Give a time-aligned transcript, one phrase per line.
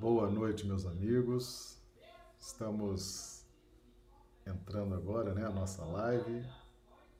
[0.00, 1.78] Boa noite, meus amigos.
[2.38, 3.44] Estamos
[4.46, 6.42] entrando agora, né, a nossa live.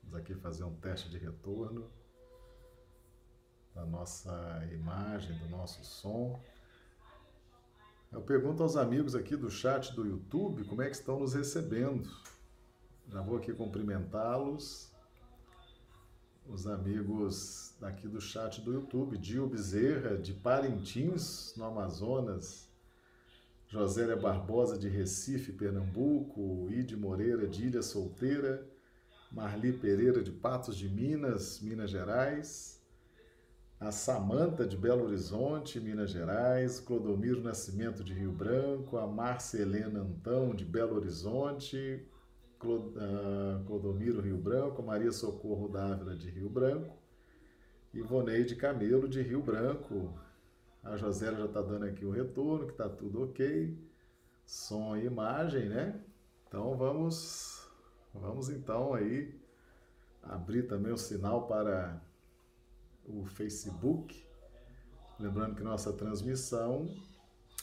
[0.02, 1.90] Vamos aqui fazer um teste de retorno
[3.74, 6.42] da nossa imagem, do nosso som.
[8.10, 12.08] Eu pergunto aos amigos aqui do chat do YouTube como é que estão nos recebendo.
[13.08, 14.90] Já vou aqui cumprimentá-los.
[16.46, 22.69] Os amigos daqui do chat do YouTube, Dio Bezerra, de Parintins, no Amazonas,
[23.70, 28.66] Josélia Barbosa, de Recife, Pernambuco, Ide Moreira, de Ilha Solteira,
[29.30, 32.82] Marli Pereira, de Patos de Minas, Minas Gerais,
[33.78, 40.00] a Samanta de Belo Horizonte, Minas Gerais, Clodomiro Nascimento de Rio Branco, a Márcia Helena
[40.00, 42.04] Antão de Belo Horizonte,
[42.60, 46.98] ah, Clodomiro Rio Branco, Maria Socorro Dávila de Rio Branco,
[47.94, 50.12] Ivoneide Camelo de Rio Branco.
[50.82, 53.76] A Josélia já está dando aqui o retorno, que está tudo ok.
[54.46, 56.00] Som e imagem, né?
[56.48, 57.68] Então vamos,
[58.14, 59.38] vamos então aí
[60.22, 62.02] abrir também o sinal para
[63.04, 64.24] o Facebook.
[65.18, 66.88] Lembrando que nossa transmissão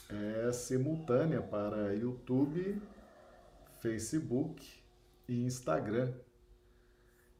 [0.08, 2.80] é simultânea para YouTube,
[3.80, 4.64] Facebook
[5.28, 6.14] e Instagram.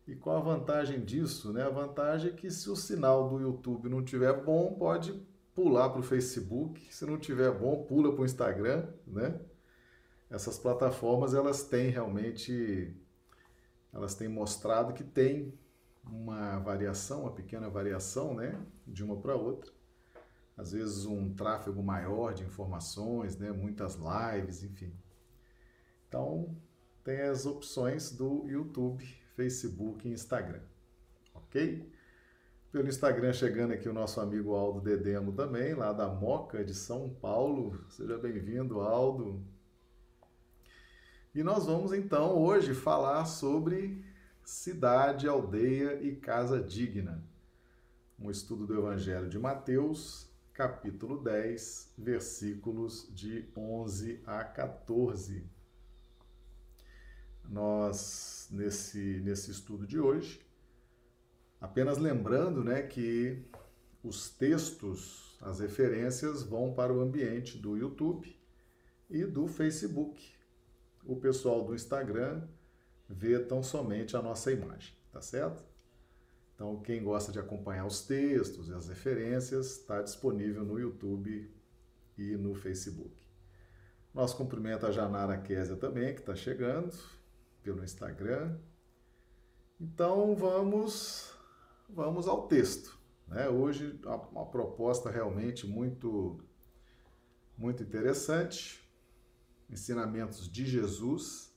[0.07, 1.53] E qual a vantagem disso?
[1.53, 1.63] Né?
[1.63, 5.28] A vantagem é que se o sinal do YouTube não tiver bom, pode
[5.59, 6.87] pular para o Facebook.
[6.95, 9.41] Se não tiver bom, pula para o Instagram, né?
[10.31, 12.97] Essas plataformas elas têm realmente,
[13.93, 15.53] elas têm mostrado que tem
[16.05, 18.57] uma variação, uma pequena variação, né,
[18.87, 19.73] de uma para outra.
[20.57, 24.95] Às vezes um tráfego maior de informações, né, muitas lives, enfim.
[26.07, 26.57] Então,
[27.03, 30.63] tem as opções do YouTube, Facebook e Instagram.
[31.35, 31.91] OK?
[32.71, 37.09] Pelo Instagram chegando aqui o nosso amigo Aldo Dedemo também, lá da Moca de São
[37.09, 37.83] Paulo.
[37.89, 39.43] Seja bem-vindo, Aldo.
[41.35, 44.05] E nós vamos então hoje falar sobre
[44.45, 47.25] Cidade, Aldeia e Casa Digna.
[48.19, 55.43] Um estudo do Evangelho de Mateus, capítulo 10, versículos de 11 a 14.
[57.49, 60.47] Nós, nesse, nesse estudo de hoje,
[61.61, 63.45] apenas lembrando né, que
[64.03, 68.37] os textos, as referências vão para o ambiente do YouTube
[69.09, 70.35] e do Facebook.
[71.05, 72.47] O pessoal do Instagram
[73.09, 75.65] vê tão somente a nossa imagem, tá certo?
[76.55, 81.55] Então, quem gosta de acompanhar os textos e as referências, está disponível no YouTube
[82.19, 83.17] e no Facebook.
[84.13, 86.93] Nosso cumprimento a Janara Késia também, que está chegando
[87.63, 88.59] pelo Instagram.
[89.81, 91.33] Então, vamos,
[91.89, 92.99] vamos ao texto.
[93.27, 93.49] Né?
[93.49, 93.99] Hoje,
[94.31, 96.41] uma proposta realmente muito,
[97.57, 98.87] muito interessante.
[99.71, 101.49] Ensinamentos de Jesus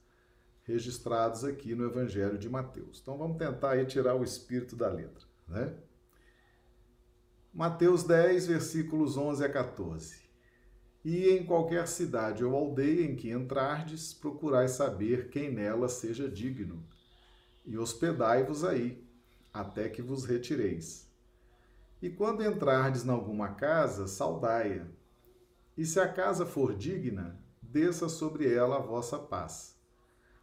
[0.64, 3.00] registrados aqui no Evangelho de Mateus.
[3.02, 5.74] Então vamos tentar aí tirar o espírito da letra, né?
[7.54, 10.22] Mateus 10, versículos 11 a 14.
[11.04, 16.86] E em qualquer cidade ou aldeia em que entrardes, procurai saber quem nela seja digno,
[17.66, 19.04] e hospedai-vos aí,
[19.54, 21.10] até que vos retireis.
[22.02, 24.88] E quando entrardes em alguma casa, saudai-a.
[25.78, 29.80] E se a casa for digna, desça sobre ela a vossa paz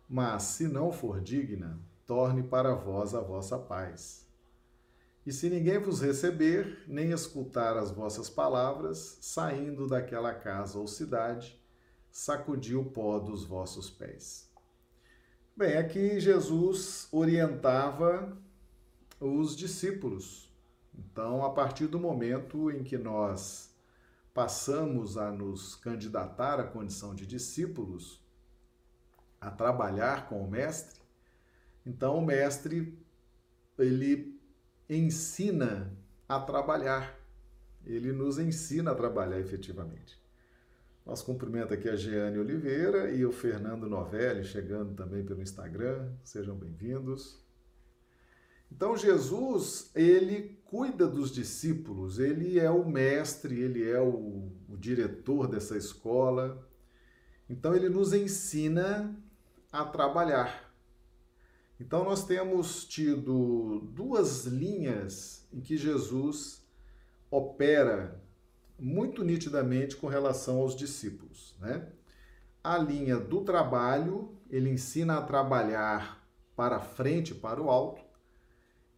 [0.09, 4.27] mas, se não for digna, torne para vós a vossa paz.
[5.27, 11.61] E se ninguém vos receber, nem escutar as vossas palavras, saindo daquela casa ou cidade,
[12.11, 14.49] sacudi o pó dos vossos pés.
[15.55, 18.35] Bem, aqui Jesus orientava
[19.21, 20.53] os discípulos.
[20.97, 23.75] Então, a partir do momento em que nós
[24.33, 28.21] passamos a nos candidatar à condição de discípulos,
[29.41, 31.01] a trabalhar com o mestre,
[31.87, 32.97] então o mestre
[33.79, 34.39] ele
[34.89, 35.93] ensina
[36.29, 37.17] a trabalhar.
[37.87, 40.21] Ele nos ensina a trabalhar efetivamente.
[41.07, 46.13] Nosso cumprimento aqui a Jeane Oliveira e o Fernando Novelli, chegando também pelo Instagram.
[46.23, 47.48] Sejam bem-vindos.
[48.71, 55.49] Então, Jesus, ele cuida dos discípulos, ele é o mestre, ele é o, o diretor
[55.49, 56.67] dessa escola.
[57.49, 59.17] Então, ele nos ensina
[59.73, 60.73] a trabalhar.
[61.81, 66.63] Então, nós temos tido duas linhas em que Jesus
[67.31, 68.21] opera
[68.79, 71.57] muito nitidamente com relação aos discípulos.
[71.61, 71.89] Né?
[72.63, 78.03] A linha do trabalho, ele ensina a trabalhar para frente, para o alto,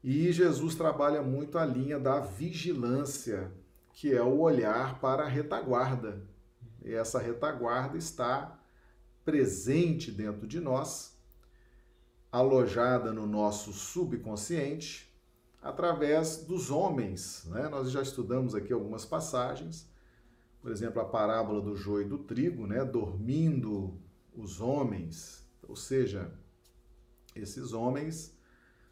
[0.03, 3.53] e Jesus trabalha muito a linha da vigilância,
[3.93, 6.23] que é o olhar para a retaguarda.
[6.83, 8.59] E essa retaguarda está
[9.25, 11.19] presente dentro de nós,
[12.33, 15.15] alojada no nosso subconsciente,
[15.61, 17.45] através dos homens.
[17.47, 17.69] Né?
[17.69, 19.87] Nós já estudamos aqui algumas passagens,
[20.63, 22.85] por exemplo, a parábola do joio e do trigo, né?
[22.85, 24.01] dormindo
[24.35, 26.33] os homens, ou seja,
[27.35, 28.40] esses homens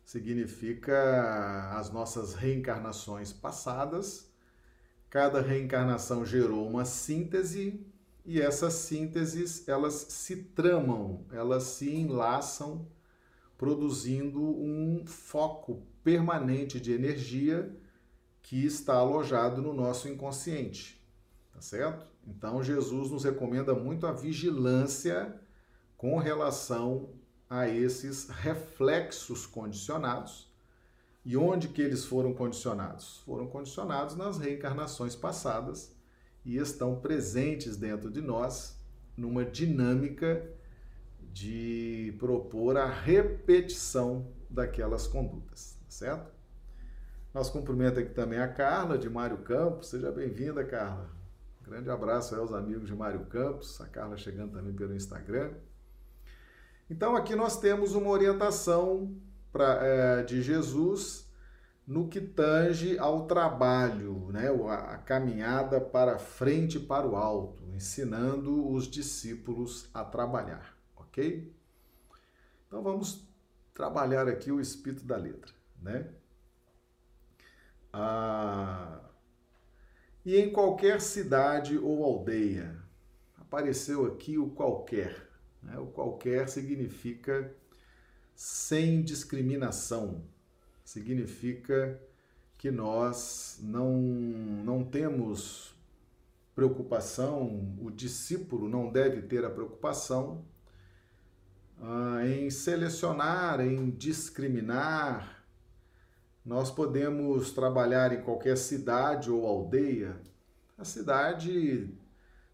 [0.09, 4.33] significa as nossas reencarnações passadas.
[5.11, 7.87] Cada reencarnação gerou uma síntese
[8.25, 12.89] e essas sínteses elas se tramam, elas se enlaçam,
[13.59, 17.77] produzindo um foco permanente de energia
[18.41, 21.07] que está alojado no nosso inconsciente,
[21.53, 22.07] tá certo?
[22.27, 25.39] Então Jesus nos recomenda muito a vigilância
[25.99, 27.11] com relação
[27.49, 30.49] a esses reflexos condicionados.
[31.25, 33.19] E onde que eles foram condicionados?
[33.25, 35.95] Foram condicionados nas reencarnações passadas
[36.45, 38.79] e estão presentes dentro de nós
[39.17, 40.49] numa dinâmica
[41.33, 46.33] de propor a repetição daquelas condutas, tá certo?
[47.35, 49.89] Nós cumprimento aqui também a Carla de Mário Campos.
[49.89, 51.11] Seja bem-vinda, Carla.
[51.62, 53.81] grande abraço aos amigos de Mário Campos.
[53.81, 55.53] A Carla chegando também pelo Instagram.
[56.90, 59.14] Então aqui nós temos uma orientação
[59.52, 61.29] pra, é, de Jesus
[61.87, 64.49] no que tange ao trabalho, né?
[64.69, 71.50] a, caminhada para frente para o alto, ensinando os discípulos a trabalhar, ok?
[72.67, 73.26] Então vamos
[73.73, 76.11] trabalhar aqui o espírito da letra, né?
[77.93, 79.00] Ah,
[80.25, 82.76] e em qualquer cidade ou aldeia,
[83.37, 85.28] apareceu aqui o qualquer.
[85.63, 85.79] Né?
[85.79, 87.55] O qualquer significa
[88.35, 90.23] sem discriminação,
[90.85, 92.01] significa
[92.57, 95.75] que nós não, não temos
[96.55, 100.45] preocupação, o discípulo não deve ter a preocupação
[101.81, 105.45] ah, em selecionar, em discriminar.
[106.45, 110.21] Nós podemos trabalhar em qualquer cidade ou aldeia.
[110.77, 111.95] A cidade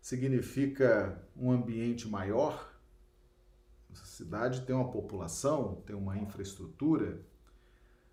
[0.03, 2.74] significa um ambiente maior,
[3.94, 7.20] cidade tem uma população, tem uma infraestrutura,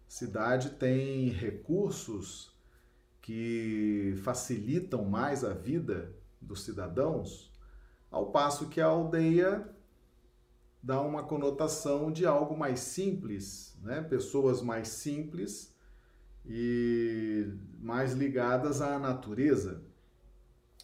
[0.07, 2.55] cidade tem recursos
[3.21, 7.51] que facilitam mais a vida dos cidadãos,
[8.09, 9.69] ao passo que a aldeia
[10.83, 14.01] dá uma conotação de algo mais simples, né?
[14.01, 15.73] pessoas mais simples
[16.45, 19.83] e mais ligadas à natureza.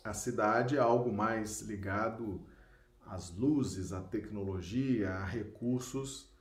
[0.03, 2.41] A cidade é algo mais ligado
[3.09, 6.31] as luzes, a tecnologia, a recursos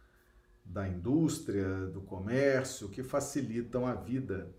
[0.64, 4.52] da indústria, do comércio que facilitam a vida.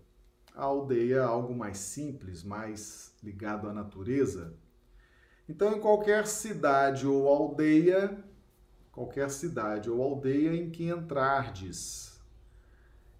[0.54, 4.54] A aldeia é algo mais simples, mais ligado à natureza.
[5.48, 8.22] Então, em qualquer cidade ou aldeia,
[8.90, 12.20] qualquer cidade ou aldeia em que entrardes,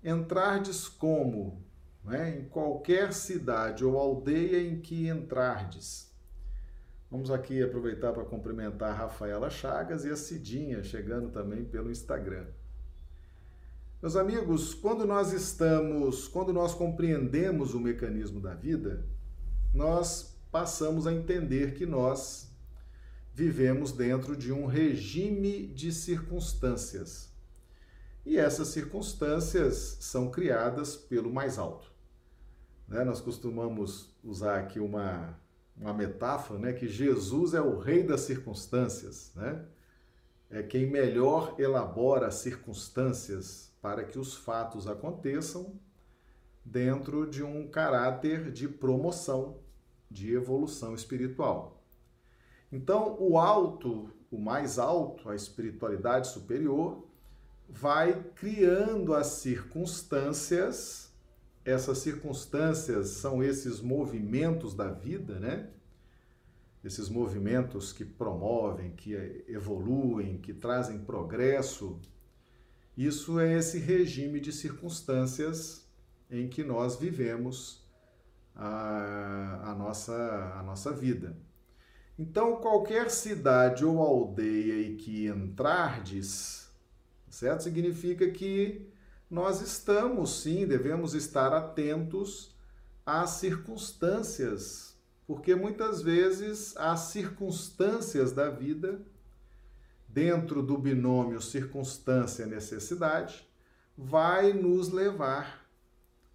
[0.03, 1.63] entrardes como?
[2.05, 2.39] Né?
[2.39, 6.08] Em qualquer cidade ou aldeia em que entrardes
[7.11, 12.47] Vamos aqui aproveitar para cumprimentar a Rafaela Chagas e a Cidinha, chegando também pelo Instagram.
[14.03, 19.07] Meus amigos, quando nós estamos, quando nós compreendemos o mecanismo da vida,
[19.73, 22.51] nós passamos a entender que nós
[23.33, 27.33] vivemos dentro de um regime de circunstâncias.
[28.25, 31.91] E essas circunstâncias são criadas pelo mais alto.
[32.87, 33.03] Né?
[33.03, 35.35] Nós costumamos usar aqui uma,
[35.81, 39.65] uma metáfora, né, que Jesus é o rei das circunstâncias, né?
[40.51, 45.79] É quem melhor elabora as circunstâncias para que os fatos aconteçam
[46.65, 49.59] dentro de um caráter de promoção,
[50.11, 51.83] de evolução espiritual.
[52.73, 57.07] Então, o alto, o mais alto, a espiritualidade superior,
[57.69, 61.08] vai criando as circunstâncias
[61.69, 65.69] essas circunstâncias são esses movimentos da vida, né?
[66.83, 69.15] Esses movimentos que promovem, que
[69.47, 72.01] evoluem, que trazem progresso.
[72.97, 75.87] Isso é esse regime de circunstâncias
[76.31, 77.87] em que nós vivemos
[78.55, 81.37] a, a, nossa, a nossa vida.
[82.19, 86.69] Então, qualquer cidade ou aldeia em que entrardes,
[87.29, 87.63] certo?
[87.63, 88.88] Significa que
[89.31, 92.57] nós estamos sim, devemos estar atentos
[93.05, 99.03] às circunstâncias, porque muitas vezes as circunstâncias da vida,
[100.09, 103.47] dentro do binômio circunstância-necessidade,
[103.97, 105.69] vai nos levar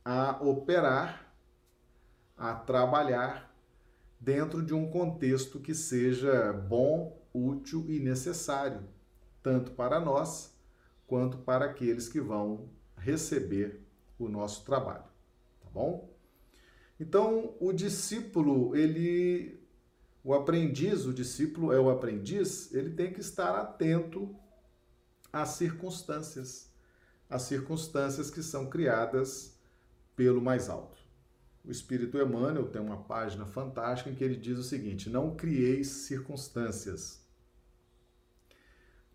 [0.06, 1.34] a operar,
[2.38, 3.52] a trabalhar
[4.20, 8.88] dentro de um contexto que seja bom, útil e necessário,
[9.42, 10.56] tanto para nós
[11.08, 12.70] quanto para aqueles que vão
[13.04, 13.82] receber
[14.18, 15.04] o nosso trabalho,
[15.62, 16.10] tá bom?
[17.00, 19.60] Então, o discípulo, ele
[20.24, 24.34] o aprendiz, o discípulo é o aprendiz, ele tem que estar atento
[25.34, 26.72] às circunstâncias,
[27.30, 29.58] às circunstâncias que são criadas
[30.16, 30.98] pelo mais alto.
[31.66, 35.88] O Espírito Emmanuel tem uma página fantástica em que ele diz o seguinte: Não crieis
[35.88, 37.23] circunstâncias.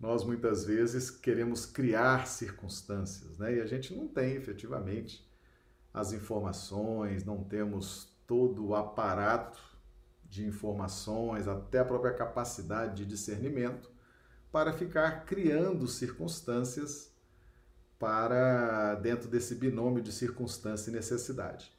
[0.00, 3.56] Nós muitas vezes queremos criar circunstâncias, né?
[3.56, 5.28] E a gente não tem efetivamente
[5.92, 9.58] as informações, não temos todo o aparato
[10.24, 13.90] de informações, até a própria capacidade de discernimento,
[14.52, 17.10] para ficar criando circunstâncias
[17.98, 21.72] para dentro desse binômio de circunstância e necessidade.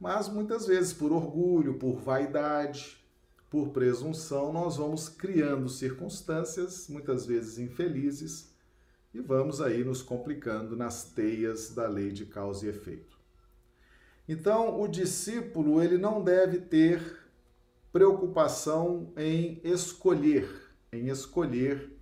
[0.00, 3.01] Mas muitas vezes, por orgulho, por vaidade,
[3.52, 8.50] por presunção, nós vamos criando circunstâncias, muitas vezes infelizes,
[9.12, 13.18] e vamos aí nos complicando nas teias da lei de causa e efeito.
[14.26, 17.18] Então, o discípulo, ele não deve ter
[17.92, 20.48] preocupação em escolher,
[20.90, 21.94] em escolher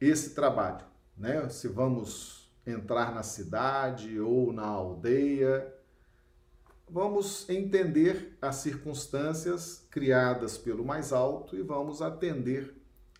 [0.00, 0.84] esse trabalho,
[1.16, 1.48] né?
[1.50, 5.72] Se vamos entrar na cidade ou na aldeia,
[6.88, 12.74] vamos entender as circunstâncias criadas pelo mais alto e vamos atender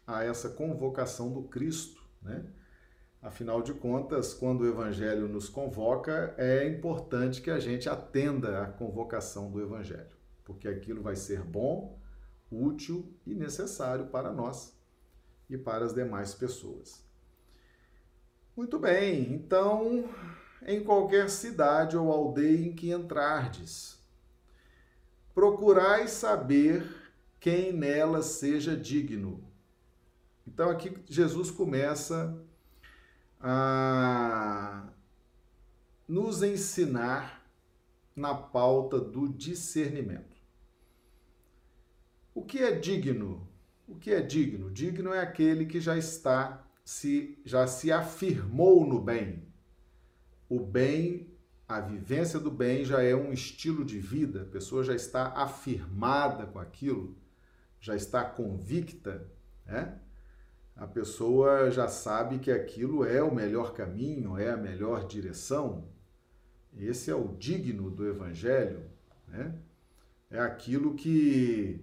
[0.07, 2.45] a essa convocação do Cristo, né?
[3.23, 8.67] Afinal de contas, quando o Evangelho nos convoca, é importante que a gente atenda à
[8.67, 11.99] convocação do Evangelho porque aquilo vai ser bom,
[12.51, 14.73] útil e necessário para nós
[15.51, 17.05] e para as demais pessoas.
[18.57, 20.09] Muito bem, então,
[20.63, 23.99] em qualquer cidade ou aldeia em que entrardes,
[25.35, 26.85] procurai saber
[27.39, 29.45] quem nela seja digno.
[30.47, 32.37] Então aqui Jesus começa
[33.41, 34.89] a
[36.09, 37.45] nos ensinar
[38.15, 40.37] na pauta do discernimento.
[42.35, 43.47] O que é digno?
[43.87, 44.71] O que é digno?
[44.71, 49.46] Digno é aquele que já está se já se afirmou no bem.
[50.49, 51.29] O bem,
[51.69, 56.47] a vivência do bem já é um estilo de vida, a pessoa já está afirmada
[56.47, 57.17] com aquilo,
[57.81, 59.27] já está convicta,
[59.65, 59.99] né?
[60.77, 65.89] A pessoa já sabe que aquilo é o melhor caminho, é a melhor direção.
[66.77, 68.85] Esse é o digno do evangelho,
[69.27, 69.55] né?
[70.31, 71.81] É aquilo que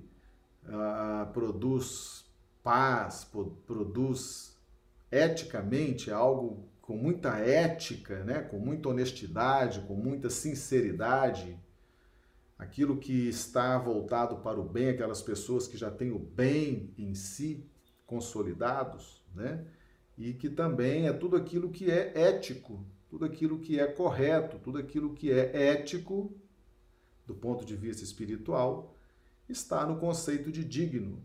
[0.66, 2.24] uh, produz
[2.62, 3.28] paz,
[3.66, 4.58] produz
[5.12, 8.42] eticamente algo com muita ética, né?
[8.42, 11.58] com muita honestidade, com muita sinceridade,
[12.60, 17.16] aquilo que está voltado para o bem, aquelas pessoas que já têm o bem em
[17.16, 17.66] si
[18.06, 19.66] consolidados, né?
[20.18, 24.78] E que também é tudo aquilo que é ético, tudo aquilo que é correto, tudo
[24.78, 26.36] aquilo que é ético
[27.26, 28.94] do ponto de vista espiritual,
[29.48, 31.24] está no conceito de digno.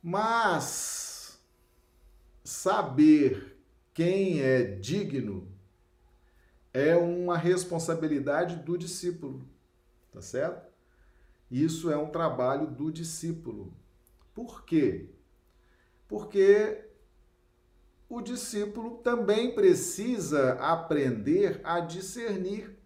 [0.00, 1.40] Mas
[2.44, 3.53] saber
[3.94, 5.48] quem é digno
[6.72, 9.48] é uma responsabilidade do discípulo,
[10.12, 10.70] tá certo?
[11.50, 13.72] Isso é um trabalho do discípulo.
[14.34, 15.08] Por quê?
[16.08, 16.84] Porque
[18.08, 22.76] o discípulo também precisa aprender a discernir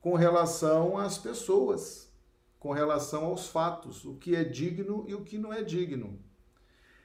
[0.00, 2.08] com relação às pessoas
[2.58, 6.18] com relação aos fatos, o que é digno e o que não é digno.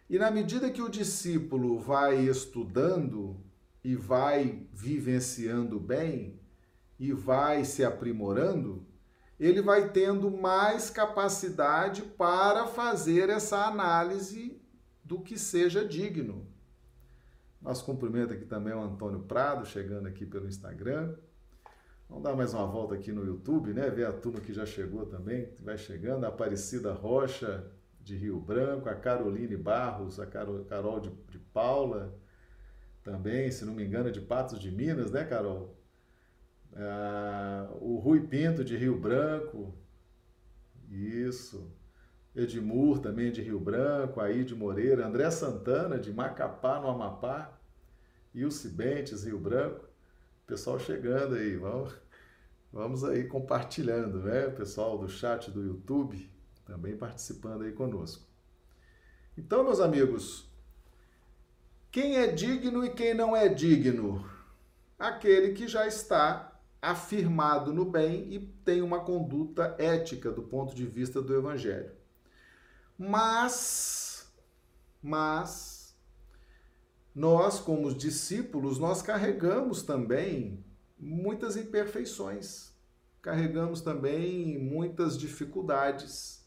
[0.09, 3.39] E na medida que o discípulo vai estudando
[3.83, 6.39] e vai vivenciando bem
[6.99, 8.85] e vai se aprimorando,
[9.39, 14.61] ele vai tendo mais capacidade para fazer essa análise
[15.03, 16.47] do que seja digno.
[17.61, 21.15] Nosso cumprimento aqui também é o Antônio Prado, chegando aqui pelo Instagram.
[22.09, 23.89] Vamos dar mais uma volta aqui no YouTube, né?
[23.89, 26.25] Ver a turma que já chegou também, que vai chegando.
[26.25, 27.65] A Aparecida Rocha,
[28.03, 32.13] de Rio Branco, a Caroline Barros, a Carol de, de Paula,
[33.01, 35.75] também, se não me engano, de Patos de Minas, né, Carol?
[36.75, 39.73] Ah, o Rui Pinto, de Rio Branco.
[40.89, 41.71] Isso.
[42.35, 44.19] Edmur, também de Rio Branco.
[44.21, 45.05] Aide Moreira.
[45.05, 47.59] André Santana, de Macapá, no Amapá.
[48.33, 49.85] Ilse Bentes, Rio Branco.
[50.47, 51.93] Pessoal chegando aí, vamos,
[52.71, 54.49] vamos aí compartilhando, né?
[54.49, 56.32] Pessoal do chat do YouTube
[56.65, 58.25] também participando aí conosco.
[59.37, 60.47] Então, meus amigos,
[61.91, 64.29] quem é digno e quem não é digno?
[64.97, 70.85] Aquele que já está afirmado no bem e tem uma conduta ética do ponto de
[70.85, 71.91] vista do evangelho.
[72.97, 74.31] Mas,
[75.01, 75.95] mas,
[77.15, 80.63] nós, como discípulos, nós carregamos também
[80.99, 82.73] muitas imperfeições,
[83.21, 86.42] carregamos também muitas dificuldades,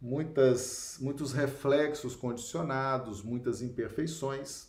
[0.00, 4.68] muitas, muitos reflexos condicionados, muitas imperfeições.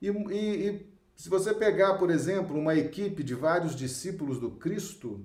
[0.00, 5.24] E, e, e se você pegar, por exemplo, uma equipe de vários discípulos do Cristo,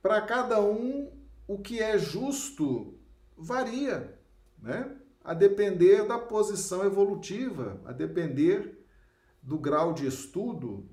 [0.00, 1.12] para cada um
[1.46, 2.94] o que é justo
[3.36, 4.18] varia,
[4.58, 4.96] né?
[5.24, 8.84] A depender da posição evolutiva, a depender
[9.40, 10.88] do grau de estudo,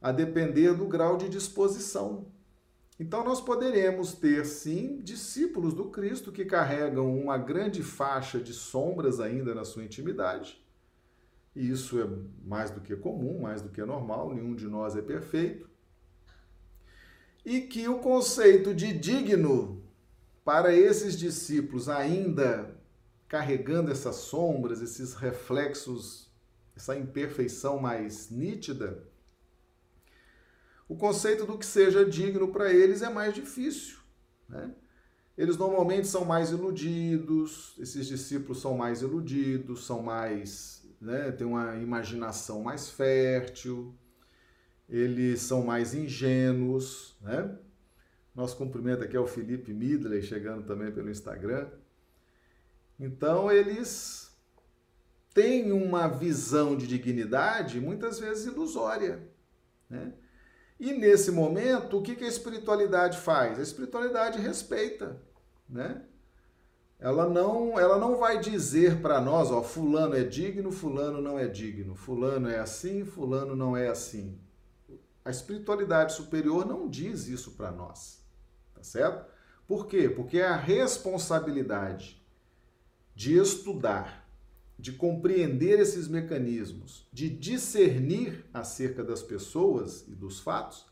[0.00, 2.26] a depender do grau de disposição.
[2.98, 9.20] Então, nós poderemos ter, sim, discípulos do Cristo que carregam uma grande faixa de sombras
[9.20, 10.60] ainda na sua intimidade,
[11.54, 12.08] e isso é
[12.44, 15.68] mais do que comum, mais do que normal, nenhum de nós é perfeito.
[17.44, 19.82] E que o conceito de digno
[20.44, 22.76] para esses discípulos ainda
[23.28, 26.30] carregando essas sombras, esses reflexos,
[26.74, 29.04] essa imperfeição mais nítida,
[30.88, 33.98] o conceito do que seja digno para eles é mais difícil.
[34.48, 34.72] Né?
[35.36, 41.76] Eles normalmente são mais iludidos, esses discípulos são mais iludidos, são mais né, têm uma
[41.76, 43.94] imaginação mais fértil,
[44.88, 47.56] eles são mais ingênuos, né?
[48.34, 51.68] Nosso cumprimento aqui é o Felipe Midley, chegando também pelo Instagram.
[52.98, 54.36] Então, eles
[55.34, 59.28] têm uma visão de dignidade muitas vezes ilusória,
[59.90, 60.12] né?
[60.78, 63.58] E nesse momento, o que a espiritualidade faz?
[63.58, 65.20] A espiritualidade respeita,
[65.68, 66.02] né?
[66.98, 71.46] ela não, ela não vai dizer para nós, ó, fulano é digno, fulano não é
[71.46, 74.38] digno, fulano é assim, fulano não é assim.
[75.24, 78.24] A espiritualidade superior não diz isso para nós,
[78.74, 79.30] tá certo?
[79.66, 80.08] Por quê?
[80.08, 82.20] Porque é a responsabilidade
[83.14, 84.27] de estudar,
[84.78, 90.86] de compreender esses mecanismos, de discernir acerca das pessoas e dos fatos,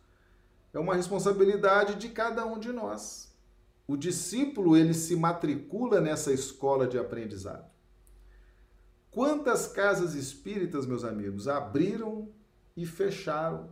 [0.73, 3.27] é uma responsabilidade de cada um de nós
[3.87, 7.71] o discípulo ele se matricula nessa escola de aprendizado.
[9.11, 12.29] Quantas casas espíritas, meus amigos, abriram
[12.77, 13.71] e fecharam?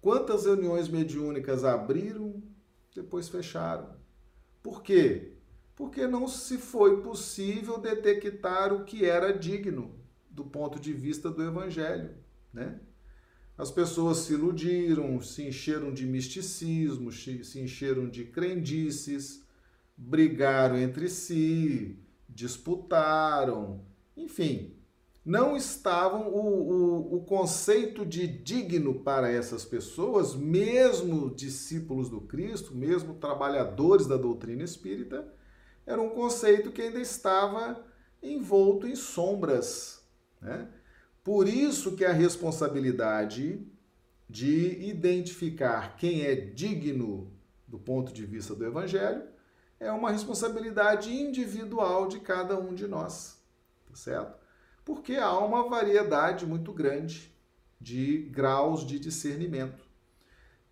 [0.00, 2.42] Quantas reuniões mediúnicas abriram,
[2.94, 3.96] depois fecharam?
[4.62, 5.34] Por quê?
[5.78, 9.94] Porque não se foi possível detectar o que era digno
[10.28, 12.16] do ponto de vista do evangelho,
[12.52, 12.80] né?
[13.56, 19.44] As pessoas se iludiram, se encheram de misticismo, se encheram de crendices,
[19.96, 21.96] brigaram entre si,
[22.28, 23.84] disputaram,
[24.16, 24.74] enfim,
[25.24, 26.28] não estavam.
[26.28, 34.08] O, o, o conceito de digno para essas pessoas, mesmo discípulos do Cristo, mesmo trabalhadores
[34.08, 35.37] da doutrina espírita,
[35.88, 37.82] era um conceito que ainda estava
[38.22, 40.06] envolto em sombras,
[40.38, 40.68] né?
[41.24, 43.66] Por isso que a responsabilidade
[44.28, 47.32] de identificar quem é digno
[47.66, 49.22] do ponto de vista do evangelho
[49.80, 53.42] é uma responsabilidade individual de cada um de nós,
[53.88, 54.38] tá certo?
[54.84, 57.34] Porque há uma variedade muito grande
[57.80, 59.88] de graus de discernimento.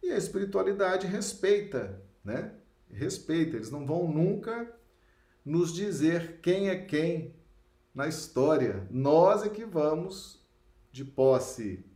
[0.02, 2.52] E a espiritualidade respeita, né?
[2.90, 4.76] Respeita, eles não vão nunca
[5.46, 7.32] nos dizer quem é quem
[7.94, 8.84] na história.
[8.90, 10.44] Nós é que vamos
[10.90, 11.86] de posse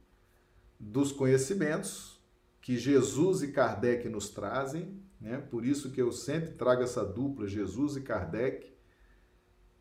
[0.78, 2.22] dos conhecimentos
[2.60, 5.38] que Jesus e Kardec nos trazem, né?
[5.38, 8.72] Por isso que eu sempre trago essa dupla Jesus e Kardec.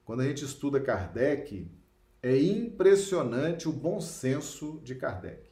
[0.03, 1.69] Quando a gente estuda Kardec,
[2.23, 5.47] é impressionante o bom senso de Kardec.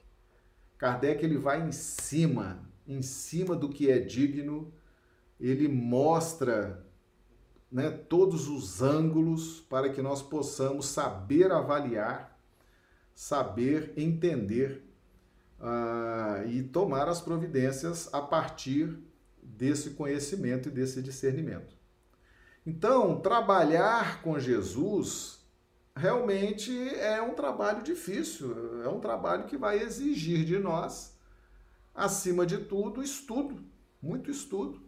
[0.76, 4.74] Kardec ele vai em cima, em cima do que é digno,
[5.40, 6.87] ele mostra
[7.72, 12.38] né, todos os ângulos para que nós possamos saber avaliar
[13.18, 14.88] saber entender
[15.60, 18.96] uh, e tomar as providências a partir
[19.42, 21.76] desse conhecimento e desse discernimento.
[22.64, 25.44] Então, trabalhar com Jesus
[25.96, 31.18] realmente é um trabalho difícil, é um trabalho que vai exigir de nós,
[31.96, 33.66] acima de tudo, estudo,
[34.00, 34.80] muito estudo,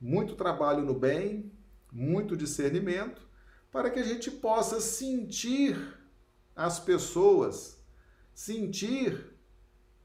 [0.00, 1.52] muito trabalho no bem,
[1.92, 3.22] muito discernimento,
[3.70, 5.98] para que a gente possa sentir
[6.54, 7.80] as pessoas,
[8.34, 9.30] sentir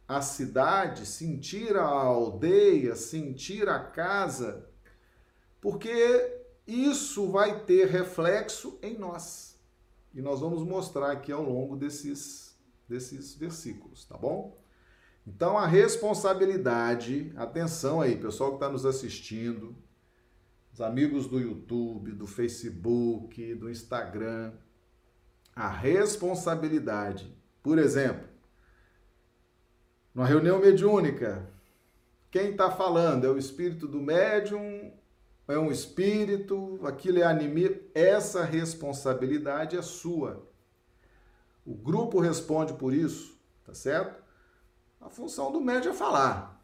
[0.07, 4.67] a cidade, sentir a aldeia, sentir a casa,
[5.59, 9.59] porque isso vai ter reflexo em nós.
[10.13, 12.55] E nós vamos mostrar aqui ao longo desses,
[12.87, 14.57] desses versículos, tá bom?
[15.27, 19.75] Então a responsabilidade, atenção aí, pessoal que está nos assistindo,
[20.75, 24.51] os amigos do YouTube, do Facebook, do Instagram,
[25.55, 27.33] a responsabilidade,
[27.63, 28.27] por exemplo,
[30.13, 31.49] numa reunião mediúnica,
[32.29, 34.91] quem está falando é o espírito do médium,
[35.47, 40.45] é um espírito, aquilo é anime, essa responsabilidade é sua.
[41.65, 44.21] O grupo responde por isso, tá certo?
[44.99, 46.54] A função do médium é falar.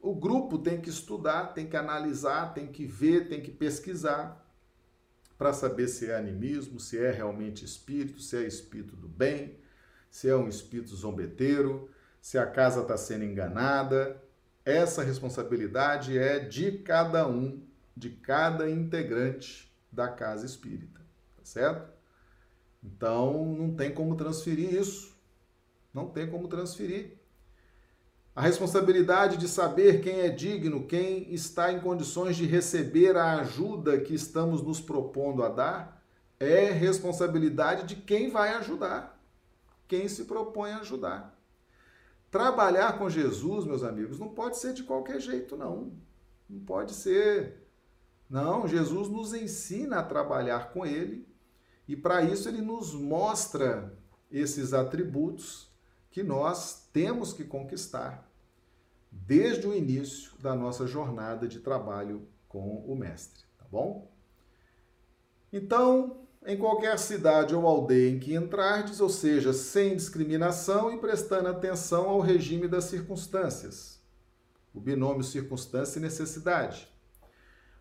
[0.00, 4.44] O grupo tem que estudar, tem que analisar, tem que ver, tem que pesquisar
[5.36, 9.56] para saber se é animismo, se é realmente espírito, se é espírito do bem,
[10.10, 14.20] se é um espírito zombeteiro, se a casa está sendo enganada.
[14.64, 17.62] Essa responsabilidade é de cada um,
[17.96, 21.00] de cada integrante da casa espírita,
[21.36, 21.90] tá certo?
[22.82, 25.16] Então não tem como transferir isso.
[25.92, 27.17] Não tem como transferir.
[28.38, 33.98] A responsabilidade de saber quem é digno, quem está em condições de receber a ajuda
[33.98, 36.00] que estamos nos propondo a dar,
[36.38, 39.20] é responsabilidade de quem vai ajudar,
[39.88, 41.36] quem se propõe a ajudar.
[42.30, 45.94] Trabalhar com Jesus, meus amigos, não pode ser de qualquer jeito, não.
[46.48, 47.68] Não pode ser.
[48.30, 51.26] Não, Jesus nos ensina a trabalhar com Ele
[51.88, 53.98] e para isso ele nos mostra
[54.30, 55.72] esses atributos
[56.08, 58.27] que nós temos que conquistar
[59.10, 64.10] desde o início da nossa jornada de trabalho com o Mestre, tá bom?
[65.52, 71.48] Então, em qualquer cidade ou aldeia em que entrardes, ou seja, sem discriminação e prestando
[71.48, 74.00] atenção ao regime das circunstâncias,
[74.72, 76.88] o binômio circunstância e necessidade.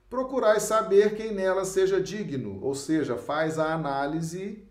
[0.09, 4.65] Procurai saber quem nela seja digno, ou seja, faz a análise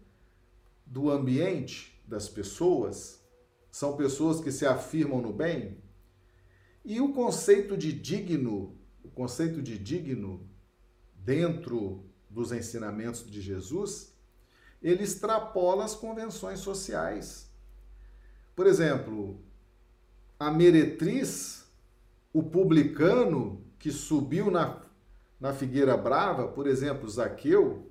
[0.85, 3.23] do ambiente das pessoas.
[3.71, 5.77] São pessoas que se afirmam no bem,
[6.87, 10.49] e o conceito de digno, o conceito de digno
[11.17, 14.15] dentro dos ensinamentos de Jesus,
[14.81, 17.51] ele extrapola as convenções sociais.
[18.55, 19.41] Por exemplo,
[20.39, 21.67] a meretriz,
[22.33, 24.81] o publicano que subiu na,
[25.41, 27.91] na figueira brava, por exemplo, Zaqueu,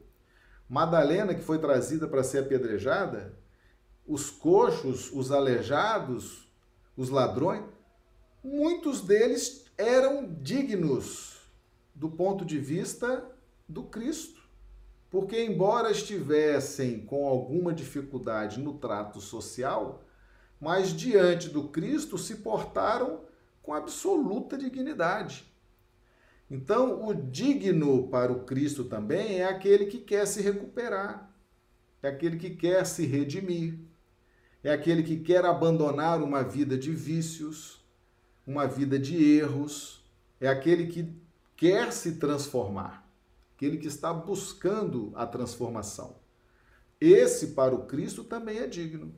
[0.69, 3.37] Madalena, que foi trazida para ser apedrejada,
[4.07, 6.47] os coxos, os aleijados,
[6.95, 7.75] os ladrões,
[8.45, 11.35] muitos deles eram dignos
[11.93, 13.25] do ponto de vista
[13.67, 14.41] do Cristo.
[15.09, 20.03] Porque, embora estivessem com alguma dificuldade no trato social,
[20.59, 23.21] mas diante do Cristo se portaram
[23.63, 25.45] com absoluta dignidade.
[26.49, 31.33] Então, o digno para o Cristo também é aquele que quer se recuperar,
[32.03, 33.79] é aquele que quer se redimir,
[34.63, 37.84] é aquele que quer abandonar uma vida de vícios,
[38.45, 40.03] uma vida de erros,
[40.39, 41.11] é aquele que
[41.55, 43.09] quer se transformar,
[43.55, 46.15] aquele que está buscando a transformação.
[46.99, 49.13] Esse para o Cristo também é digno.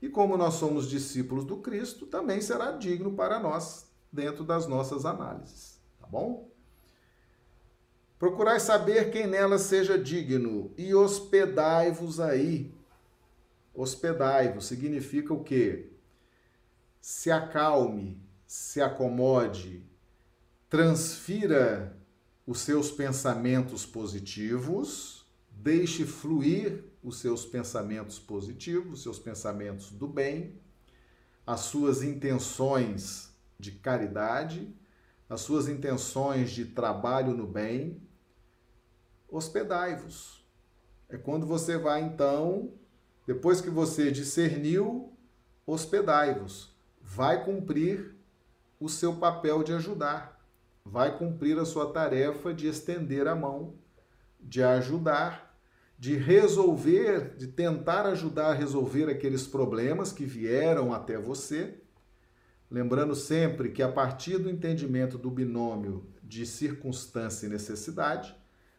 [0.00, 5.04] E como nós somos discípulos do Cristo, também será digno para nós dentro das nossas
[5.04, 6.48] análises, tá bom?
[8.18, 12.74] Procurai saber quem nela seja digno e hospedai-vos aí.
[13.72, 15.92] Hospedai-vos significa o quê?
[17.00, 19.84] Se acalme, se acomode,
[20.70, 21.94] transfira
[22.46, 30.58] os seus pensamentos positivos, deixe fluir os seus pensamentos positivos, os seus pensamentos do bem,
[31.46, 34.74] as suas intenções de caridade,
[35.28, 38.00] as suas intenções de trabalho no bem.
[39.28, 40.42] Hospedai-vos.
[41.10, 42.72] É quando você vai então,
[43.26, 45.12] depois que você discerniu,
[45.66, 46.74] hospedai-vos.
[47.02, 48.17] Vai cumprir
[48.80, 50.38] o seu papel de ajudar,
[50.84, 53.74] vai cumprir a sua tarefa de estender a mão,
[54.40, 55.56] de ajudar,
[55.98, 61.80] de resolver, de tentar ajudar a resolver aqueles problemas que vieram até você.
[62.70, 68.34] Lembrando sempre que a partir do entendimento do binômio de circunstância e necessidade,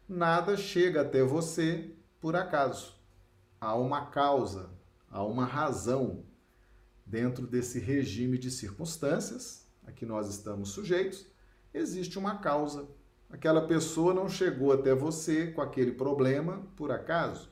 [0.08, 2.94] nada chega até você por acaso.
[3.60, 4.70] Há uma causa,
[5.10, 6.24] há uma razão
[7.04, 11.26] dentro desse regime de circunstâncias a que nós estamos sujeitos,
[11.74, 12.88] existe uma causa.
[13.28, 17.50] Aquela pessoa não chegou até você com aquele problema por acaso.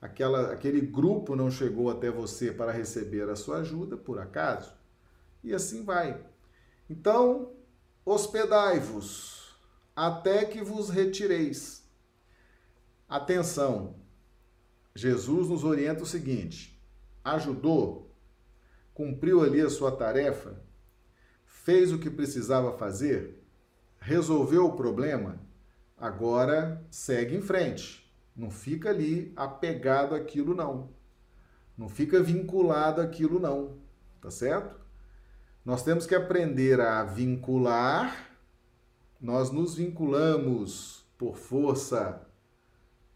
[0.00, 4.74] Aquela, aquele grupo não chegou até você para receber a sua ajuda por acaso.
[5.42, 6.24] E assim vai.
[6.88, 7.52] Então,
[8.04, 9.56] hospedai-vos
[9.96, 11.84] até que vos retireis.
[13.08, 13.96] Atenção,
[14.94, 16.82] Jesus nos orienta o seguinte:
[17.22, 18.14] ajudou,
[18.92, 20.62] cumpriu ali a sua tarefa,
[21.64, 23.42] fez o que precisava fazer,
[23.98, 25.40] resolveu o problema,
[25.96, 28.04] agora segue em frente.
[28.36, 30.90] Não fica ali apegado àquilo, não.
[31.76, 33.78] Não fica vinculado àquilo, não.
[34.20, 34.78] Tá certo?
[35.64, 38.30] Nós temos que aprender a vincular.
[39.18, 42.26] Nós nos vinculamos por força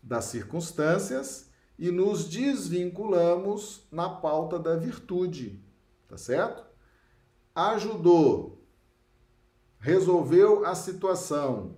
[0.02, 5.62] das circunstâncias e nos desvinculamos na pauta da virtude.
[6.08, 6.67] Tá certo?
[7.58, 8.64] Ajudou,
[9.80, 11.74] resolveu a situação,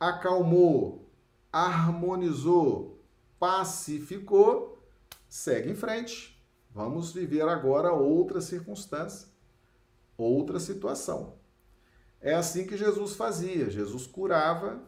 [0.00, 1.12] acalmou,
[1.52, 2.98] harmonizou,
[3.38, 4.82] pacificou,
[5.28, 6.42] segue em frente.
[6.70, 9.28] Vamos viver agora outra circunstância,
[10.16, 11.34] outra situação.
[12.18, 13.68] É assim que Jesus fazia.
[13.68, 14.82] Jesus curava,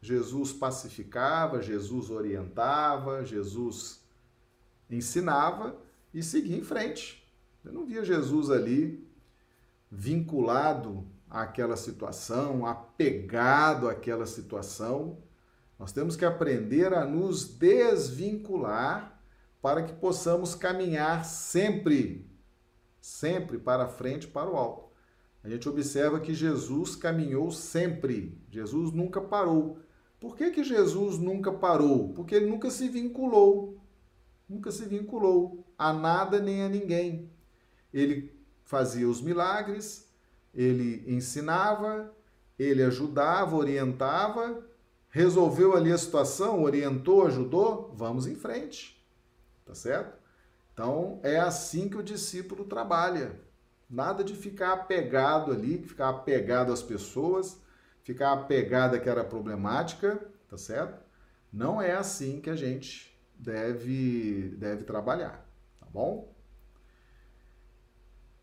[0.00, 4.02] Jesus pacificava, Jesus orientava, Jesus
[4.88, 5.78] ensinava
[6.14, 7.22] e seguia em frente.
[7.62, 9.05] Eu não via Jesus ali
[9.90, 15.18] vinculado àquela situação, apegado àquela situação.
[15.78, 19.20] Nós temos que aprender a nos desvincular
[19.60, 22.30] para que possamos caminhar sempre,
[23.00, 24.86] sempre para frente, para o alto.
[25.42, 29.78] A gente observa que Jesus caminhou sempre, Jesus nunca parou.
[30.18, 32.12] Por que, que Jesus nunca parou?
[32.14, 33.80] Porque ele nunca se vinculou,
[34.48, 37.30] nunca se vinculou a nada nem a ninguém
[37.92, 38.35] ele
[38.66, 40.12] fazia os milagres,
[40.52, 42.12] ele ensinava,
[42.58, 44.62] ele ajudava, orientava,
[45.08, 49.02] resolveu ali a situação, orientou, ajudou, vamos em frente.
[49.64, 50.18] Tá certo?
[50.74, 53.40] Então, é assim que o discípulo trabalha.
[53.88, 57.60] Nada de ficar apegado ali, ficar apegado às pessoas,
[58.02, 61.00] ficar apegado àquela problemática, tá certo?
[61.52, 65.48] Não é assim que a gente deve, deve trabalhar,
[65.78, 66.35] tá bom?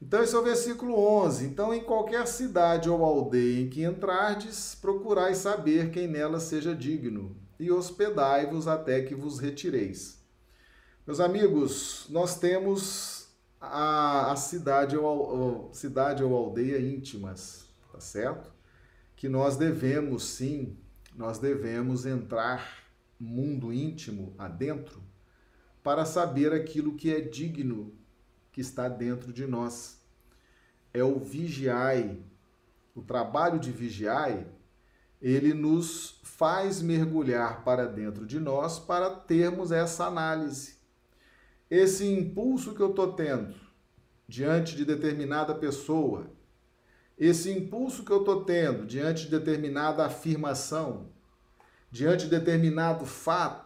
[0.06, 1.46] Então, esse é o versículo 11.
[1.46, 7.38] Então, em qualquer cidade ou aldeia em que entrardes, procurai saber quem nela seja digno,
[7.58, 10.22] e hospedai-vos até que vos retireis.
[11.08, 13.30] Meus amigos, nós temos
[13.62, 18.52] a, a cidade, ou, cidade ou aldeia íntimas, tá certo?
[19.16, 20.76] Que nós devemos, sim,
[21.16, 22.84] nós devemos entrar
[23.18, 25.02] mundo íntimo adentro
[25.82, 28.03] para saber aquilo que é digno
[28.54, 30.00] que está dentro de nós.
[30.94, 32.20] É o vigiai.
[32.96, 34.48] O trabalho de vigiai,
[35.20, 40.76] ele nos faz mergulhar para dentro de nós para termos essa análise.
[41.70, 43.56] Esse impulso que eu estou tendo
[44.28, 46.28] diante de determinada pessoa,
[47.18, 51.08] esse impulso que eu estou tendo diante de determinada afirmação,
[51.90, 53.63] diante de determinado fato,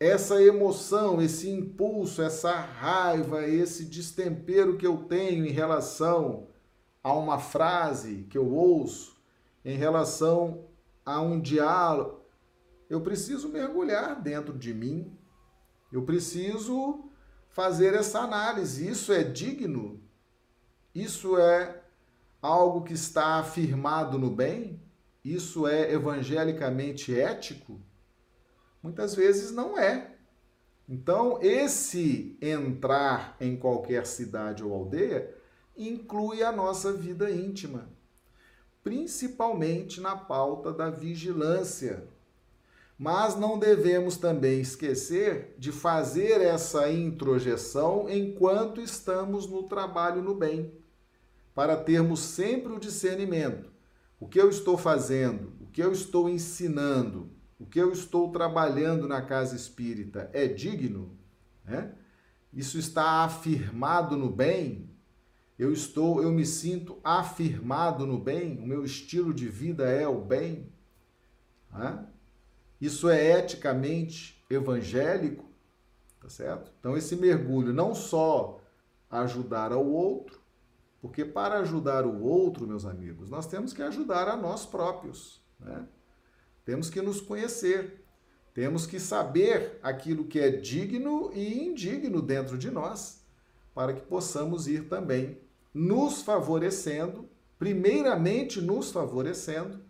[0.00, 6.46] essa emoção, esse impulso, essa raiva, esse destempero que eu tenho em relação
[7.02, 9.16] a uma frase que eu ouço,
[9.64, 10.66] em relação
[11.04, 12.20] a um diálogo,
[12.88, 15.12] eu preciso mergulhar dentro de mim.
[15.92, 17.10] Eu preciso
[17.50, 18.88] fazer essa análise.
[18.88, 20.00] Isso é digno?
[20.94, 21.82] Isso é
[22.40, 24.80] algo que está afirmado no bem?
[25.24, 27.80] Isso é evangelicamente ético?
[28.82, 30.14] Muitas vezes não é.
[30.88, 35.34] Então, esse entrar em qualquer cidade ou aldeia
[35.76, 37.90] inclui a nossa vida íntima,
[38.82, 42.08] principalmente na pauta da vigilância.
[42.98, 50.72] Mas não devemos também esquecer de fazer essa introjeção enquanto estamos no trabalho no bem,
[51.54, 53.70] para termos sempre o discernimento.
[54.18, 59.08] O que eu estou fazendo, o que eu estou ensinando, o que eu estou trabalhando
[59.08, 61.16] na casa espírita é digno,
[61.64, 61.92] né?
[62.52, 64.88] Isso está afirmado no bem?
[65.58, 68.58] Eu estou, eu me sinto afirmado no bem?
[68.58, 70.72] O meu estilo de vida é o bem?
[71.70, 72.06] Né?
[72.80, 75.44] Isso é eticamente evangélico,
[76.20, 76.72] tá certo?
[76.78, 78.60] Então esse mergulho não só
[79.10, 80.40] ajudar ao outro,
[81.00, 85.86] porque para ajudar o outro, meus amigos, nós temos que ajudar a nós próprios, né?
[86.68, 88.04] Temos que nos conhecer.
[88.52, 93.24] Temos que saber aquilo que é digno e indigno dentro de nós,
[93.74, 95.38] para que possamos ir também
[95.72, 97.26] nos favorecendo,
[97.58, 99.80] primeiramente nos favorecendo,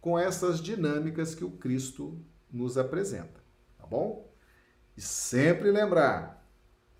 [0.00, 2.18] com essas dinâmicas que o Cristo
[2.50, 3.44] nos apresenta.
[3.78, 4.26] Tá bom?
[4.96, 6.48] E sempre lembrar: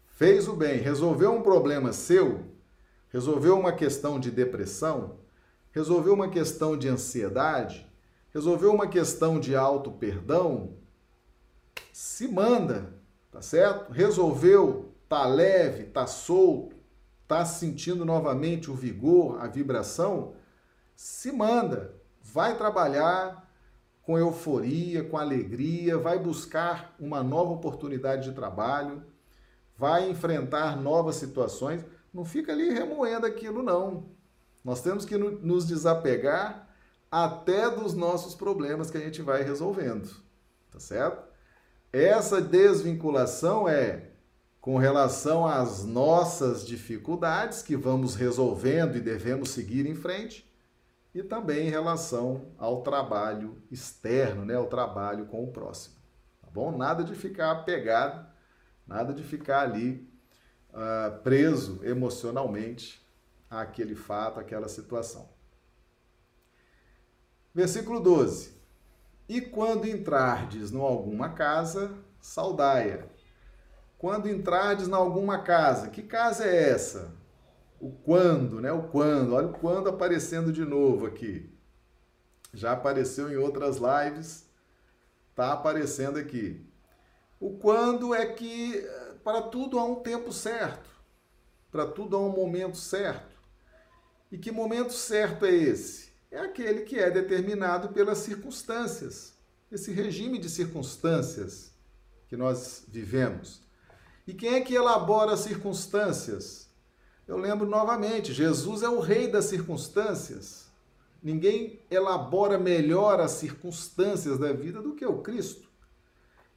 [0.08, 2.44] fez o bem, resolveu um problema seu,
[3.08, 5.20] resolveu uma questão de depressão,
[5.70, 7.90] resolveu uma questão de ansiedade,
[8.32, 10.76] resolveu uma questão de auto perdão,
[11.92, 12.94] se manda,
[13.30, 13.92] tá certo?
[13.92, 16.76] Resolveu, tá leve, tá solto,
[17.22, 20.34] está sentindo novamente o vigor, a vibração,
[20.96, 23.50] se manda, vai trabalhar
[24.02, 29.02] com euforia, com alegria, vai buscar uma nova oportunidade de trabalho,
[29.76, 31.84] vai enfrentar novas situações.
[32.12, 34.10] Não fica ali remoendo aquilo, não.
[34.64, 36.68] Nós temos que nos desapegar
[37.12, 40.10] até dos nossos problemas que a gente vai resolvendo,
[40.70, 41.22] tá certo?
[41.92, 44.12] Essa desvinculação é
[44.58, 50.50] com relação às nossas dificuldades que vamos resolvendo e devemos seguir em frente,
[51.14, 55.96] e também em relação ao trabalho externo, né, ao trabalho com o próximo.
[56.40, 56.74] Tá bom?
[56.74, 58.26] Nada de ficar apegado,
[58.86, 60.08] nada de ficar ali
[60.70, 63.06] uh, preso emocionalmente
[63.50, 65.28] àquele fato, àquela situação.
[67.54, 68.52] Versículo 12.
[69.28, 73.06] E quando entrardes em alguma casa, saudai-a.
[73.98, 77.14] Quando entrardes em alguma casa, que casa é essa?
[77.80, 78.72] O quando, né?
[78.72, 79.34] O quando.
[79.34, 81.52] Olha o quando aparecendo de novo aqui.
[82.52, 84.48] Já apareceu em outras lives,
[85.34, 86.66] tá aparecendo aqui.
[87.40, 88.86] O quando é que
[89.24, 90.90] para tudo há um tempo certo,
[91.70, 93.40] para tudo há um momento certo.
[94.30, 96.11] E que momento certo é esse?
[96.32, 99.34] É aquele que é determinado pelas circunstâncias,
[99.70, 101.70] esse regime de circunstâncias
[102.26, 103.60] que nós vivemos.
[104.26, 106.70] E quem é que elabora as circunstâncias?
[107.28, 110.70] Eu lembro novamente, Jesus é o rei das circunstâncias.
[111.22, 115.68] Ninguém elabora melhor as circunstâncias da vida do que o Cristo.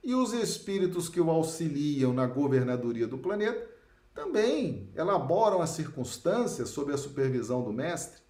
[0.01, 3.69] E os espíritos que o auxiliam na governadoria do planeta
[4.13, 8.24] também elaboram as circunstâncias sob a supervisão do Mestre.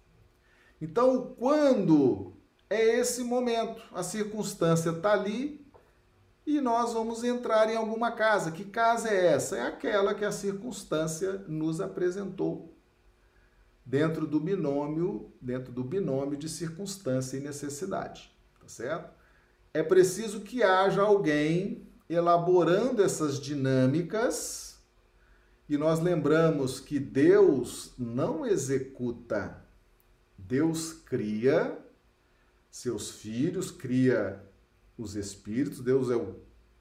[0.80, 2.34] Então, quando
[2.68, 5.66] é esse momento, a circunstância está ali
[6.46, 8.50] e nós vamos entrar em alguma casa.
[8.50, 9.56] Que casa é essa?
[9.56, 12.76] É aquela que a circunstância nos apresentou.
[13.84, 19.14] Dentro do binômio, dentro do binômio de circunstância e necessidade, tá certo?
[19.72, 24.78] É preciso que haja alguém elaborando essas dinâmicas
[25.68, 29.65] e nós lembramos que Deus não executa
[30.48, 31.76] Deus cria
[32.70, 34.40] seus filhos, cria
[34.96, 36.36] os espíritos, Deus é o,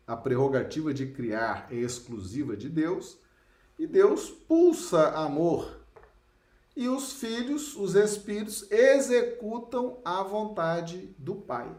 [0.06, 3.17] a prerrogativa de criar é exclusiva de Deus,
[3.80, 5.84] e Deus pulsa amor.
[6.75, 11.75] E os filhos, os espíritos, executam a vontade do Pai.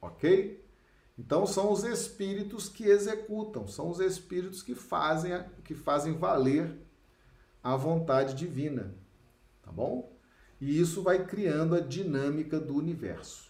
[0.00, 0.64] Ok?
[1.16, 6.76] Então são os espíritos que executam, são os espíritos que fazem, que fazem valer
[7.62, 8.92] a vontade divina.
[9.62, 10.15] Tá bom?
[10.60, 13.46] E isso vai criando a dinâmica do universo.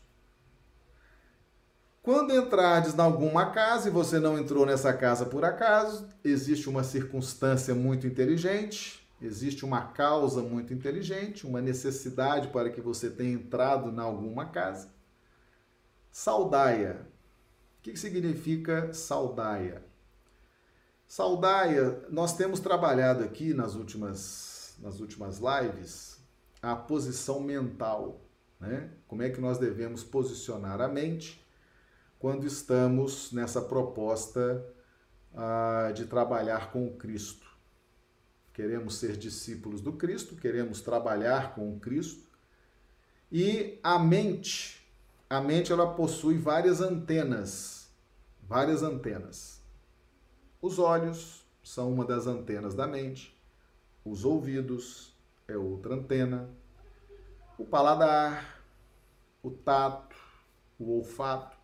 [2.02, 6.84] Quando entrardes em alguma casa e você não entrou nessa casa por acaso, existe uma
[6.84, 13.90] circunstância muito inteligente, existe uma causa muito inteligente, uma necessidade para que você tenha entrado
[13.90, 14.88] em alguma casa.
[16.12, 17.08] Saudaia.
[17.80, 19.82] O que significa saudaia?
[21.08, 26.15] Saudaia, nós temos trabalhado aqui nas últimas, nas últimas lives
[26.66, 28.20] a posição mental,
[28.58, 28.90] né?
[29.06, 31.40] Como é que nós devemos posicionar a mente
[32.18, 34.66] quando estamos nessa proposta
[35.32, 37.46] ah, de trabalhar com o Cristo?
[38.52, 42.26] Queremos ser discípulos do Cristo, queremos trabalhar com o Cristo.
[43.30, 44.84] E a mente,
[45.30, 47.88] a mente ela possui várias antenas,
[48.42, 49.60] várias antenas.
[50.60, 53.40] Os olhos são uma das antenas da mente,
[54.04, 55.15] os ouvidos,
[55.48, 56.50] é outra antena.
[57.58, 58.62] O paladar,
[59.42, 60.16] o tato,
[60.78, 61.56] o olfato.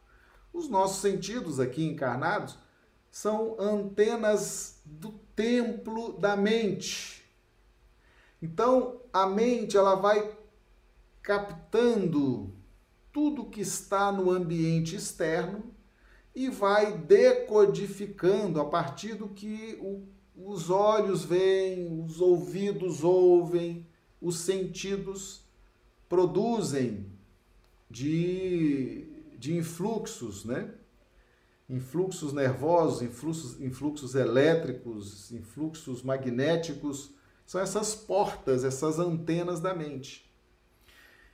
[0.53, 2.59] Os nossos sentidos aqui encarnados
[3.11, 7.25] são antenas do templo da mente.
[8.41, 10.37] Então, a mente ela vai
[11.23, 12.55] captando
[13.13, 15.75] tudo que está no ambiente externo
[16.35, 20.09] e vai decodificando a partir do que o
[20.45, 23.87] os olhos veem, os ouvidos ouvem,
[24.21, 25.43] os sentidos
[26.09, 27.07] produzem
[27.91, 29.07] de,
[29.39, 30.73] de influxos, né?
[31.69, 37.15] Influxos nervosos, influxos, influxos elétricos, influxos magnéticos,
[37.47, 40.31] são essas portas, essas antenas da mente.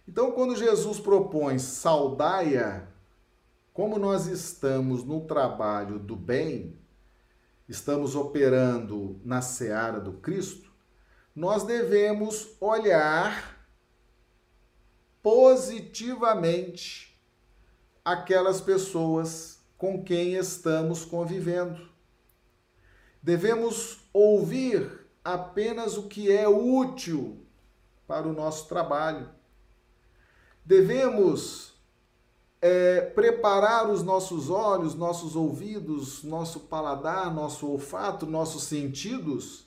[0.06, 2.88] Então, quando Jesus propõe saudaia,
[3.72, 6.76] como nós estamos no trabalho do bem,
[7.68, 10.72] estamos operando na seara do Cristo,
[11.34, 13.56] nós devemos olhar
[15.22, 17.20] positivamente
[18.04, 21.88] aquelas pessoas com quem estamos convivendo.
[23.22, 27.44] Devemos ouvir apenas o que é útil
[28.06, 29.28] para o nosso trabalho.
[30.64, 31.67] Devemos
[32.60, 39.66] é, preparar os nossos olhos, nossos ouvidos, nosso paladar, nosso olfato, nossos sentidos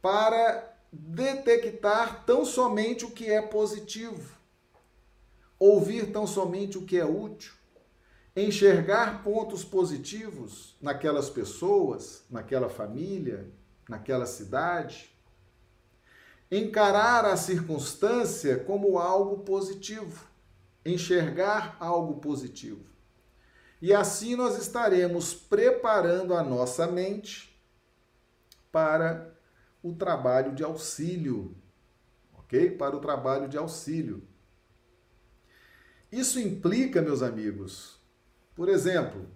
[0.00, 4.38] para detectar tão somente o que é positivo,
[5.58, 7.52] ouvir tão somente o que é útil,
[8.34, 13.50] enxergar pontos positivos naquelas pessoas, naquela família,
[13.88, 15.10] naquela cidade,
[16.50, 20.24] encarar a circunstância como algo positivo,
[20.86, 22.84] enxergar algo positivo.
[23.80, 27.54] E assim nós estaremos preparando a nossa mente
[28.72, 29.34] para
[29.82, 31.54] o trabalho de auxílio,
[32.38, 32.70] ok?
[32.70, 34.22] Para o trabalho de auxílio.
[36.10, 38.00] Isso implica, meus amigos,
[38.54, 39.28] por exemplo,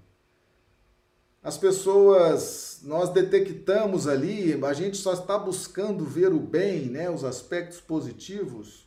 [1.42, 7.24] as pessoas, nós detectamos ali, a gente só está buscando ver o bem, né, os
[7.24, 8.86] aspectos positivos,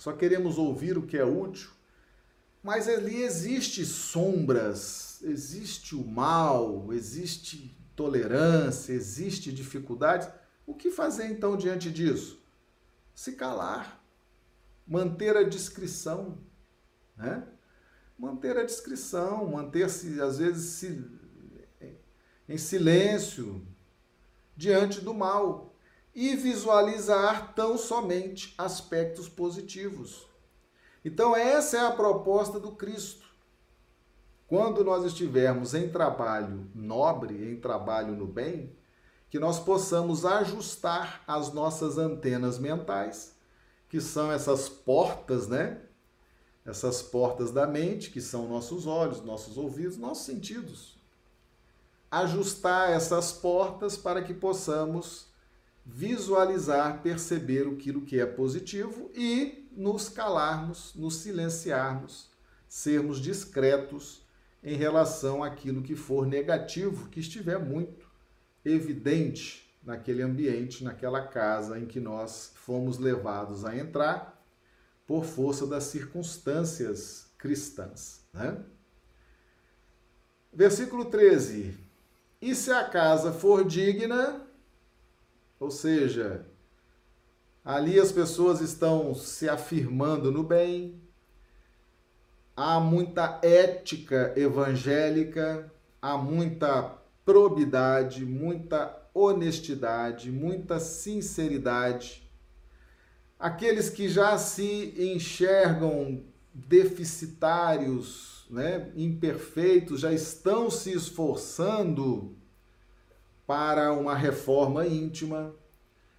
[0.00, 1.68] só queremos ouvir o que é útil,
[2.62, 10.26] mas ali existe sombras, existe o mal, existe tolerância, existe dificuldades.
[10.66, 12.42] O que fazer então diante disso?
[13.14, 14.02] Se calar,
[14.88, 16.38] manter a discrição,
[17.14, 17.46] né?
[18.18, 21.10] Manter a discrição, manter-se, às vezes, se
[22.48, 23.66] em silêncio,
[24.56, 25.69] diante do mal
[26.14, 30.26] e visualizar tão somente aspectos positivos.
[31.04, 33.26] Então, essa é a proposta do Cristo.
[34.46, 38.76] Quando nós estivermos em trabalho nobre, em trabalho no bem,
[39.30, 43.36] que nós possamos ajustar as nossas antenas mentais,
[43.88, 45.80] que são essas portas, né?
[46.66, 51.00] Essas portas da mente, que são nossos olhos, nossos ouvidos, nossos sentidos
[52.10, 55.26] ajustar essas portas para que possamos
[55.84, 62.30] visualizar, perceber aquilo que é positivo e nos calarmos, nos silenciarmos,
[62.68, 64.22] sermos discretos
[64.62, 68.08] em relação àquilo que for negativo, que estiver muito
[68.64, 74.38] evidente naquele ambiente, naquela casa em que nós fomos levados a entrar
[75.06, 78.20] por força das circunstâncias cristãs.
[78.32, 78.62] Né?
[80.52, 81.76] Versículo 13.
[82.40, 84.46] E se a casa for digna,
[85.60, 86.46] ou seja,
[87.62, 90.98] ali as pessoas estão se afirmando no bem,
[92.56, 102.26] há muita ética evangélica, há muita probidade, muita honestidade, muita sinceridade.
[103.38, 106.22] Aqueles que já se enxergam
[106.54, 112.39] deficitários, né, imperfeitos já estão se esforçando
[113.50, 115.52] para uma reforma íntima,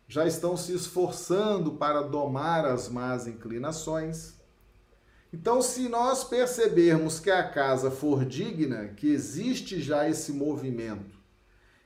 [0.06, 4.34] já estão se esforçando para domar as más inclinações.
[5.32, 11.18] Então, se nós percebermos que a casa for digna, que existe já esse movimento,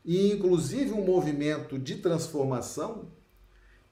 [0.04, 3.12] e inclusive um movimento de transformação,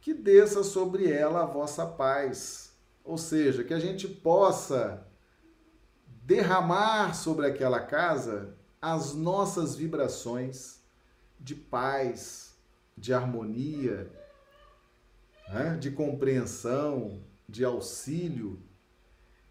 [0.02, 2.74] que desça sobre ela a vossa paz.
[3.04, 5.06] Ou seja, que a gente possa
[6.24, 10.82] derramar sobre aquela casa as nossas vibrações
[11.44, 12.56] de paz,
[12.98, 14.10] de harmonia,
[15.50, 15.78] né?
[15.78, 18.60] de compreensão, de auxílio,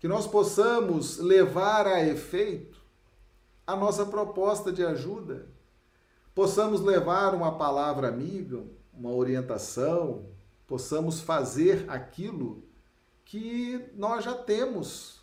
[0.01, 2.80] que nós possamos levar a efeito
[3.66, 5.47] a nossa proposta de ajuda,
[6.34, 10.26] possamos levar uma palavra amiga, uma orientação,
[10.66, 12.64] possamos fazer aquilo
[13.24, 15.22] que nós já temos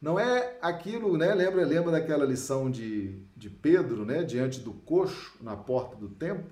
[0.00, 1.34] não é aquilo, né?
[1.34, 4.22] Lembra, lembra daquela lição de, de Pedro, né?
[4.24, 6.50] Diante do coxo, na porta do templo?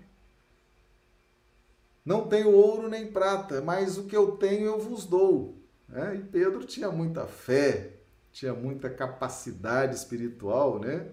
[2.04, 5.60] Não tenho ouro nem prata, mas o que eu tenho eu vos dou.
[5.92, 7.96] É, e Pedro tinha muita fé,
[8.32, 11.08] tinha muita capacidade espiritual, né?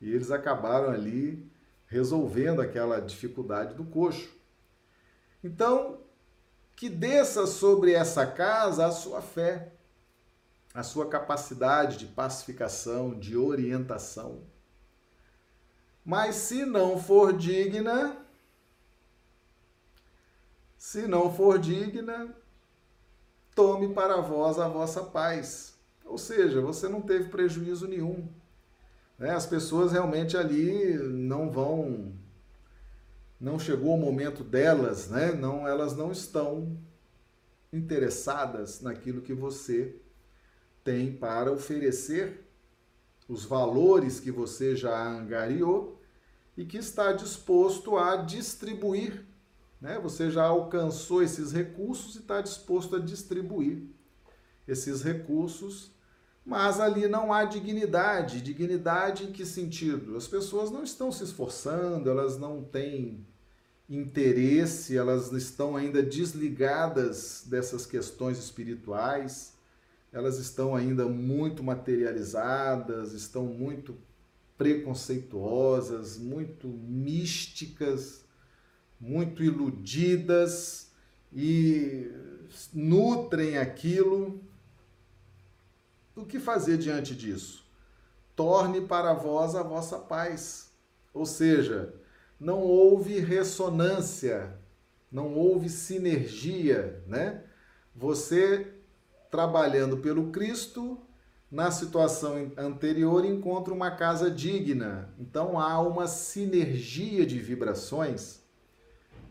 [0.00, 1.46] E eles acabaram ali
[1.86, 4.34] resolvendo aquela dificuldade do coxo.
[5.42, 5.98] Então,
[6.74, 9.74] que desça sobre essa casa a sua fé
[10.74, 14.42] a sua capacidade de pacificação, de orientação.
[16.04, 18.16] Mas se não for digna,
[20.76, 22.34] se não for digna,
[23.54, 25.78] tome para vós a vossa paz.
[26.04, 28.28] Ou seja, você não teve prejuízo nenhum.
[29.18, 29.30] Né?
[29.30, 32.12] As pessoas realmente ali não vão,
[33.40, 35.32] não chegou o momento delas, né?
[35.32, 36.76] Não, elas não estão
[37.72, 39.96] interessadas naquilo que você
[40.84, 42.44] tem para oferecer
[43.28, 46.00] os valores que você já angariou
[46.56, 49.24] e que está disposto a distribuir
[49.84, 50.00] né?
[50.02, 53.82] Você já alcançou esses recursos e está disposto a distribuir
[54.66, 55.90] esses recursos,
[56.42, 58.40] mas ali não há dignidade.
[58.40, 60.16] Dignidade em que sentido?
[60.16, 63.26] As pessoas não estão se esforçando, elas não têm
[63.86, 69.52] interesse, elas estão ainda desligadas dessas questões espirituais,
[70.14, 73.98] elas estão ainda muito materializadas, estão muito
[74.56, 78.24] preconceituosas, muito místicas,
[79.00, 80.92] muito iludidas
[81.32, 82.12] e
[82.72, 84.40] nutrem aquilo.
[86.14, 87.66] O que fazer diante disso?
[88.36, 90.70] Torne para vós a vossa paz.
[91.12, 91.92] Ou seja,
[92.38, 94.56] não houve ressonância,
[95.10, 97.42] não houve sinergia, né?
[97.96, 98.73] Você
[99.34, 100.96] trabalhando pelo Cristo,
[101.50, 105.12] na situação anterior encontra uma casa digna.
[105.18, 108.38] Então há uma sinergia de vibrações.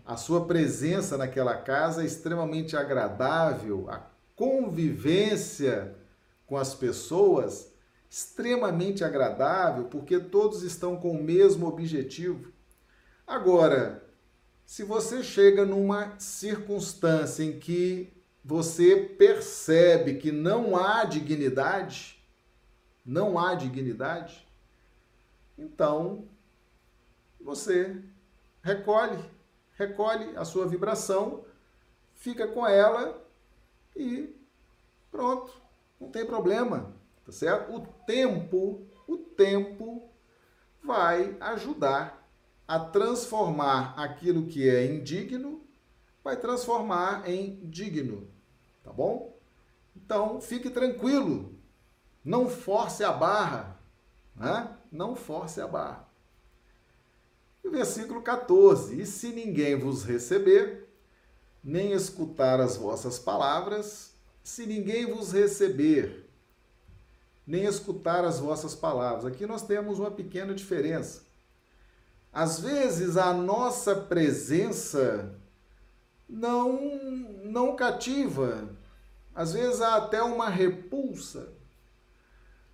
[0.05, 5.95] A sua presença naquela casa é extremamente agradável, a convivência
[6.45, 7.71] com as pessoas
[8.09, 12.51] extremamente agradável, porque todos estão com o mesmo objetivo.
[13.25, 14.03] Agora,
[14.65, 18.12] se você chega numa circunstância em que
[18.43, 22.21] você percebe que não há dignidade,
[23.05, 24.47] não há dignidade,
[25.57, 26.27] então
[27.39, 28.01] você
[28.61, 29.23] recolhe,
[29.77, 31.45] recolhe a sua vibração,
[32.15, 33.21] fica com ela
[33.95, 34.35] e
[35.09, 35.53] pronto,
[35.99, 36.93] não tem problema,
[37.25, 37.73] tá certo?
[37.73, 40.09] O tempo, o tempo
[40.83, 42.27] vai ajudar
[42.67, 45.62] a transformar aquilo que é indigno,
[46.23, 48.27] vai transformar em digno,
[48.83, 49.37] tá bom?
[49.95, 51.53] Então, fique tranquilo,
[52.23, 53.79] não force a barra,
[54.35, 54.75] né?
[54.91, 56.07] Não force a barra.
[57.63, 60.87] Versículo 14: E se ninguém vos receber,
[61.63, 64.13] nem escutar as vossas palavras,
[64.43, 66.29] se ninguém vos receber,
[67.47, 69.25] nem escutar as vossas palavras.
[69.25, 71.23] Aqui nós temos uma pequena diferença.
[72.31, 75.35] Às vezes a nossa presença
[76.33, 76.79] não
[77.43, 78.69] não cativa.
[79.35, 81.49] Às vezes há até uma repulsa.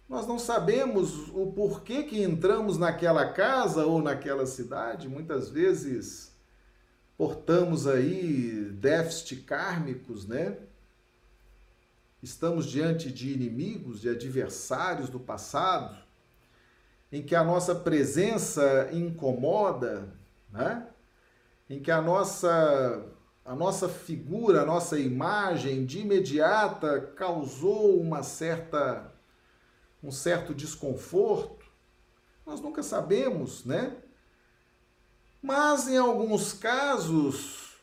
[0.07, 5.07] Nós não sabemos o porquê que entramos naquela casa ou naquela cidade.
[5.07, 6.33] Muitas vezes
[7.17, 10.57] portamos aí déficit kármicos, né?
[12.21, 15.97] Estamos diante de inimigos, de adversários do passado
[17.11, 20.07] em que a nossa presença incomoda,
[20.51, 20.87] né?
[21.69, 23.05] em que a nossa,
[23.49, 29.11] a nossa figura, a nossa imagem de imediata causou uma certa,
[30.03, 31.65] um certo desconforto,
[32.45, 33.97] nós nunca sabemos, né?
[35.41, 37.73] Mas em alguns casos,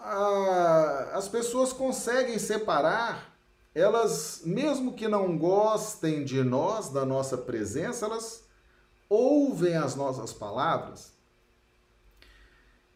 [0.00, 3.38] a, as pessoas conseguem separar,
[3.72, 8.42] elas, mesmo que não gostem de nós, da nossa presença, elas
[9.08, 11.12] ouvem as nossas palavras,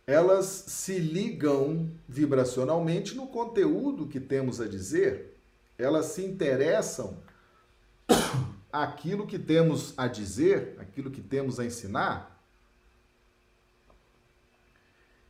[0.09, 5.39] elas se ligam vibracionalmente no conteúdo que temos a dizer,
[5.77, 7.23] elas se interessam
[8.73, 12.43] aquilo que temos a dizer, aquilo que temos a ensinar.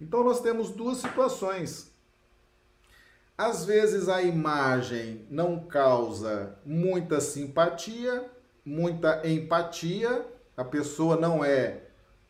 [0.01, 1.91] Então nós temos duas situações.
[3.37, 8.31] Às vezes a imagem não causa muita simpatia,
[8.65, 10.25] muita empatia,
[10.57, 11.88] a pessoa não é,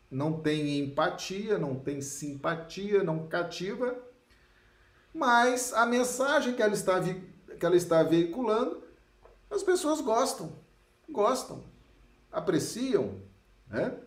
[0.09, 3.97] não tem empatia, não tem simpatia, não cativa,
[5.13, 8.83] mas a mensagem que ela está, que ela está veiculando,
[9.49, 10.55] as pessoas gostam,
[11.09, 11.63] gostam,
[12.31, 13.21] apreciam,
[13.67, 13.97] né?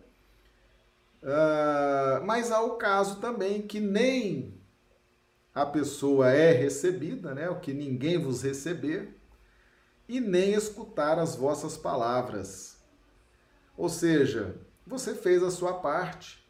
[1.21, 4.61] Uh, mas há o caso também que nem
[5.55, 7.49] a pessoa é recebida, né?
[7.49, 9.17] O que ninguém vos receber,
[10.07, 12.77] e nem escutar as vossas palavras.
[13.77, 14.55] Ou seja,
[14.85, 16.43] você fez a sua parte.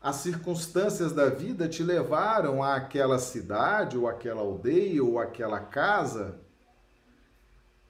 [0.00, 6.40] As circunstâncias da vida te levaram àquela cidade, ou àquela aldeia, ou àquela casa,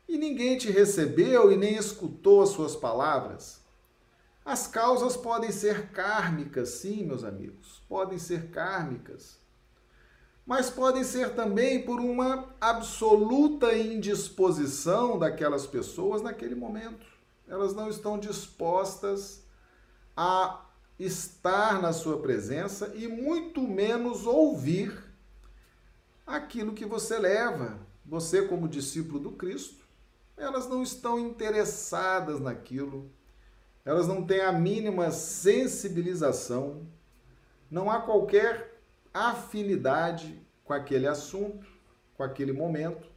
[0.09, 3.61] e ninguém te recebeu e nem escutou as suas palavras.
[4.45, 9.41] As causas podem ser kármicas, sim, meus amigos, podem ser kármicas.
[10.47, 17.15] Mas podem ser também por uma absoluta indisposição daquelas pessoas naquele momento
[17.49, 19.44] elas não estão dispostas
[20.17, 20.65] a
[20.99, 25.05] estar na sua presença e muito menos ouvir
[26.27, 27.79] aquilo que você leva.
[28.05, 29.85] Você, como discípulo do Cristo,
[30.37, 33.11] elas não estão interessadas naquilo,
[33.85, 36.87] elas não têm a mínima sensibilização,
[37.71, 38.81] não há qualquer
[39.13, 41.67] afinidade com aquele assunto,
[42.17, 43.09] com aquele momento,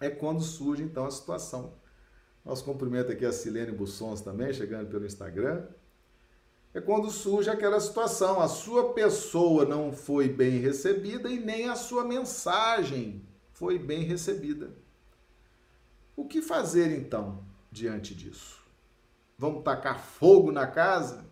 [0.00, 1.74] é quando surge então a situação.
[2.44, 5.66] Nosso cumprimento aqui a Silene Bussons também, chegando pelo Instagram.
[6.72, 11.74] É quando surge aquela situação, a sua pessoa não foi bem recebida e nem a
[11.74, 14.70] sua mensagem foi bem recebida.
[16.14, 17.42] O que fazer então
[17.72, 18.60] diante disso?
[19.36, 21.24] Vamos tacar fogo na casa?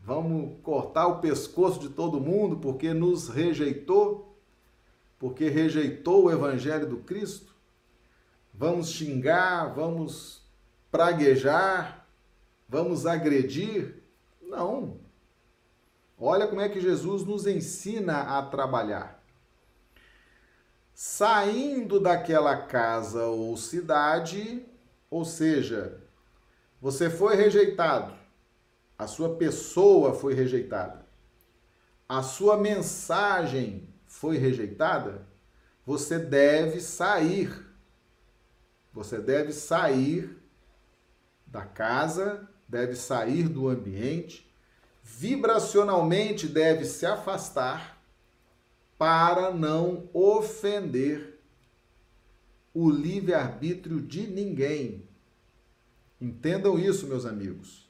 [0.00, 4.36] Vamos cortar o pescoço de todo mundo porque nos rejeitou?
[5.18, 7.54] Porque rejeitou o evangelho do Cristo?
[8.52, 10.42] Vamos xingar, vamos
[10.90, 12.08] praguejar,
[12.68, 14.03] vamos agredir?
[14.48, 15.00] Não.
[16.18, 19.22] Olha como é que Jesus nos ensina a trabalhar.
[20.94, 24.64] Saindo daquela casa ou cidade,
[25.10, 26.00] ou seja,
[26.80, 28.14] você foi rejeitado,
[28.96, 31.04] a sua pessoa foi rejeitada,
[32.08, 35.26] a sua mensagem foi rejeitada,
[35.84, 37.64] você deve sair.
[38.94, 40.40] Você deve sair
[41.44, 44.50] da casa, deve sair do ambiente,
[45.02, 48.02] vibracionalmente deve se afastar
[48.98, 51.38] para não ofender
[52.72, 55.06] o livre-arbítrio de ninguém.
[56.20, 57.88] Entendam isso, meus amigos.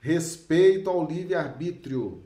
[0.00, 2.24] Respeito ao livre-arbítrio.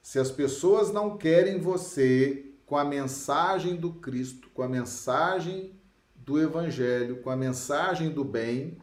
[0.00, 5.72] Se as pessoas não querem você com a mensagem do Cristo, com a mensagem
[6.16, 8.78] do Evangelho, com a mensagem do bem,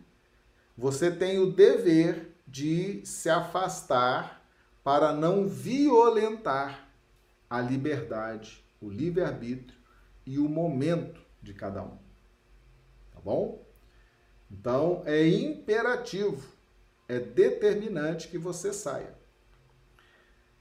[0.78, 4.46] você tem o dever de se afastar
[4.84, 6.90] para não violentar
[7.50, 9.80] a liberdade, o livre-arbítrio
[10.26, 11.98] e o momento de cada um.
[13.14, 13.66] Tá bom?
[14.52, 16.46] Então é imperativo,
[17.08, 19.16] é determinante que você saia.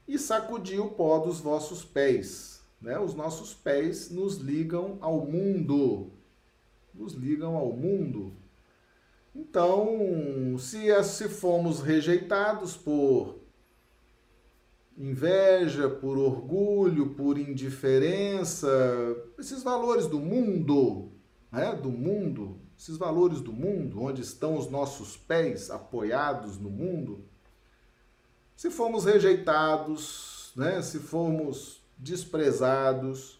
[0.07, 2.63] E sacudir o pó dos vossos pés.
[2.79, 2.97] Né?
[2.99, 6.11] Os nossos pés nos ligam ao mundo.
[6.93, 8.33] Nos ligam ao mundo.
[9.35, 13.35] Então, se, se fomos rejeitados por
[14.97, 18.67] inveja, por orgulho, por indiferença,
[19.37, 21.11] esses valores do mundo,
[21.51, 21.75] né?
[21.75, 27.25] do mundo, esses valores do mundo, onde estão os nossos pés apoiados no mundo,
[28.55, 30.81] se fomos rejeitados, né?
[30.81, 33.37] se fomos desprezados,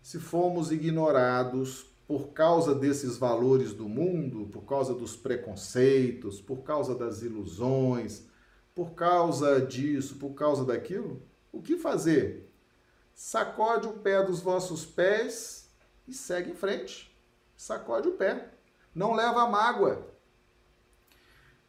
[0.00, 6.94] se fomos ignorados por causa desses valores do mundo, por causa dos preconceitos, por causa
[6.94, 8.26] das ilusões,
[8.74, 12.50] por causa disso, por causa daquilo, o que fazer?
[13.14, 15.70] Sacode o pé dos vossos pés
[16.06, 17.14] e segue em frente.
[17.56, 18.50] Sacode o pé.
[18.94, 20.06] Não leva mágoa.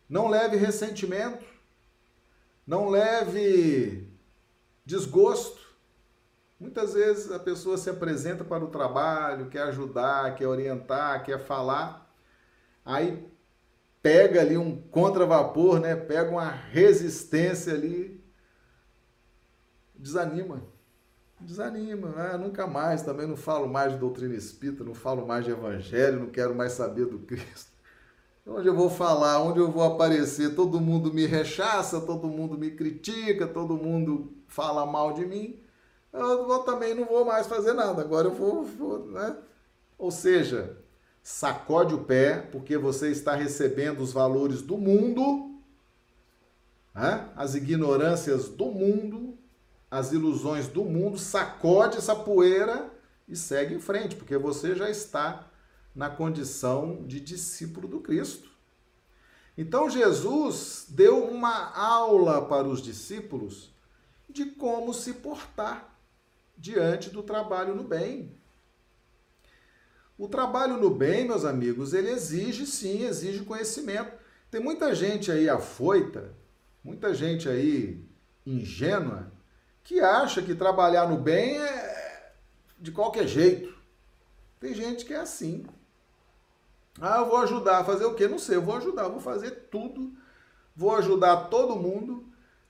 [0.10, 1.46] Não leve ressentimento.
[2.66, 4.10] Não leve
[4.84, 5.65] desgosto.
[6.60, 12.10] Muitas vezes a pessoa se apresenta para o trabalho, quer ajudar, quer orientar, quer falar,
[12.84, 13.28] aí
[14.02, 15.96] pega ali um contravapor, né?
[15.96, 18.24] Pega uma resistência ali,
[19.94, 20.64] desanima.
[21.42, 22.38] Desanima, né?
[22.38, 26.28] nunca mais, também não falo mais de doutrina espírita, não falo mais de evangelho, não
[26.28, 27.76] quero mais saber do Cristo.
[28.48, 32.72] Onde eu vou falar, onde eu vou aparecer, todo mundo me rechaça, todo mundo me
[32.72, 35.65] critica, todo mundo fala mal de mim
[36.16, 38.02] eu vou, também não vou mais fazer nada.
[38.02, 39.36] Agora eu vou, vou, né?
[39.98, 40.78] Ou seja,
[41.22, 45.60] sacode o pé, porque você está recebendo os valores do mundo,
[46.94, 47.30] né?
[47.36, 49.38] as ignorâncias do mundo,
[49.90, 52.92] as ilusões do mundo, sacode essa poeira
[53.28, 55.48] e segue em frente, porque você já está
[55.96, 58.50] na condição de discípulo do Cristo.
[59.58, 63.74] Então Jesus deu uma aula para os discípulos
[64.30, 65.95] de como se portar
[66.58, 68.32] diante do trabalho no bem.
[70.18, 74.12] O trabalho no bem, meus amigos, ele exige sim, exige conhecimento.
[74.50, 76.34] Tem muita gente aí afoita,
[76.84, 78.02] muita gente aí
[78.46, 79.32] ingênua,
[79.84, 82.34] que acha que trabalhar no bem é
[82.80, 83.76] de qualquer jeito.
[84.60, 85.66] Tem gente que é assim.
[87.00, 88.28] Ah, eu vou ajudar a fazer o quê?
[88.28, 90.14] Não sei, eu vou ajudar, vou fazer tudo,
[90.76, 92.26] vou ajudar todo mundo,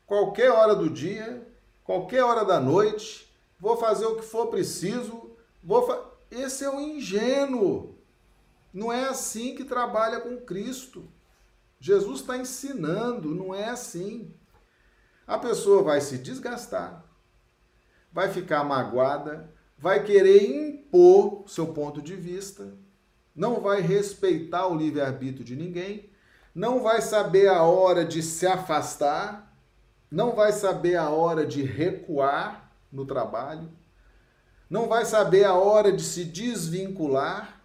[0.05, 1.47] qualquer hora do dia,
[1.83, 3.24] qualquer hora da noite,
[3.60, 5.32] vou fazer o que for preciso,
[5.64, 6.12] vou fa...
[6.30, 7.95] esse é o ingênuo.
[8.74, 11.08] Não é assim que trabalha com Cristo.
[11.80, 14.34] Jesus está ensinando, não é assim.
[15.28, 17.03] A pessoa vai se desgastar,
[18.12, 22.78] vai ficar magoada, vai querer impor seu ponto de vista,
[23.36, 26.10] não vai respeitar o livre-arbítrio de ninguém,
[26.53, 29.53] não vai saber a hora de se afastar,
[30.10, 33.71] não vai saber a hora de recuar, no trabalho,
[34.69, 37.61] não vai saber a hora de se desvincular,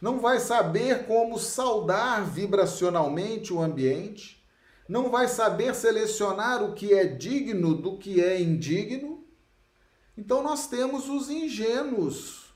[0.00, 4.44] não vai saber como saudar vibracionalmente o ambiente,
[4.88, 9.24] não vai saber selecionar o que é digno do que é indigno.
[10.16, 12.54] Então nós temos os ingênuos.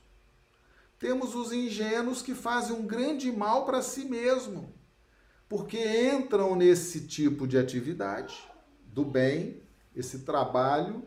[0.99, 4.73] Temos os ingênuos que fazem um grande mal para si mesmo,
[5.49, 5.79] porque
[6.13, 8.49] entram nesse tipo de atividade
[8.85, 9.63] do bem,
[9.97, 11.03] esse trabalho,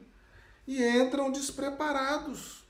[0.67, 2.63] e entram despreparados.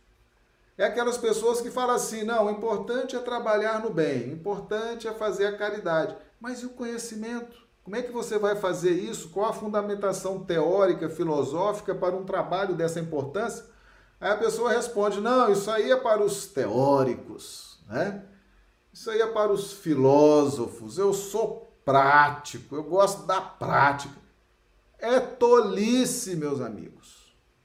[0.78, 5.08] É aquelas pessoas que falam assim: não, o importante é trabalhar no bem, o importante
[5.08, 6.16] é fazer a caridade.
[6.40, 7.64] Mas e o conhecimento?
[7.84, 9.30] Como é que você vai fazer isso?
[9.30, 13.66] Qual a fundamentação teórica, filosófica para um trabalho dessa importância?
[14.20, 18.24] Aí a pessoa responde: não, isso aí é para os teóricos, né?
[18.92, 20.98] Isso aí é para os filósofos.
[20.98, 24.16] Eu sou prático, eu gosto da prática.
[24.98, 27.13] É tolice, meus amigos.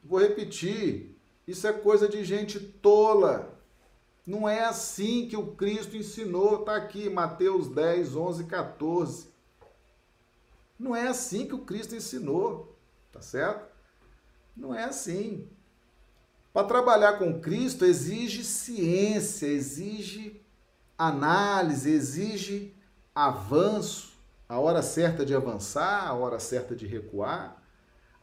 [0.09, 1.15] Vou repetir:
[1.47, 3.55] isso é coisa de gente tola.
[4.27, 6.61] Não é assim que o Cristo ensinou.
[6.61, 9.29] Está aqui, Mateus 10, 11, 14.
[10.79, 12.77] Não é assim que o Cristo ensinou,
[13.13, 13.69] tá certo?
[14.57, 15.49] Não é assim.
[16.53, 20.41] Para trabalhar com Cristo exige ciência, exige
[20.97, 22.75] análise, exige
[23.15, 24.17] avanço,
[24.49, 27.58] a hora certa de avançar, a hora certa de recuar,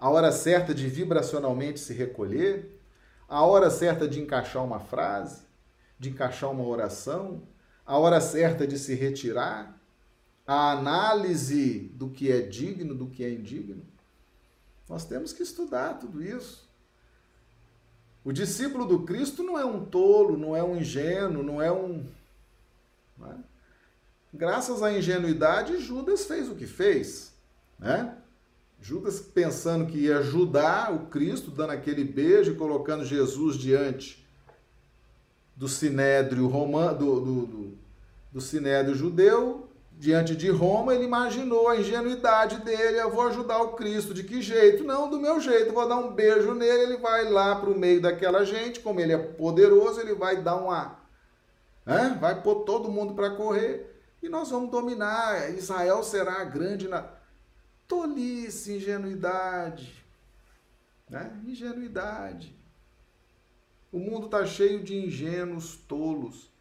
[0.05, 2.79] a hora certa de vibracionalmente se recolher,
[3.27, 5.41] a hora certa de encaixar uma frase,
[5.97, 7.41] de encaixar uma oração,
[7.83, 9.75] a hora certa de se retirar,
[10.45, 13.83] a análise do que é digno, do que é indigno.
[14.87, 16.69] Nós temos que estudar tudo isso.
[18.23, 22.07] O discípulo do Cristo não é um tolo, não é um ingênuo, não é um.
[23.17, 23.37] Não é?
[24.31, 27.33] Graças à ingenuidade, Judas fez o que fez.
[27.79, 28.15] Né?
[28.85, 34.23] Judas pensando que ia ajudar o Cristo, dando aquele beijo e colocando Jesus diante
[35.55, 37.77] do sinédrio romano, do, do, do,
[38.33, 43.69] do sinédrio judeu, diante de Roma, ele imaginou a ingenuidade dele, eu vou ajudar o
[43.69, 44.83] Cristo, de que jeito?
[44.83, 47.99] Não, do meu jeito, vou dar um beijo nele, ele vai lá para o meio
[47.99, 50.99] daquela gente, como ele é poderoso, ele vai dar uma...
[51.83, 52.15] Né?
[52.21, 57.14] Vai pôr todo mundo para correr e nós vamos dominar, Israel será grande na...
[57.87, 60.03] Tolice, ingenuidade,
[61.09, 61.39] né?
[61.45, 62.55] Ingenuidade.
[63.91, 66.51] O mundo está cheio de ingênuos tolos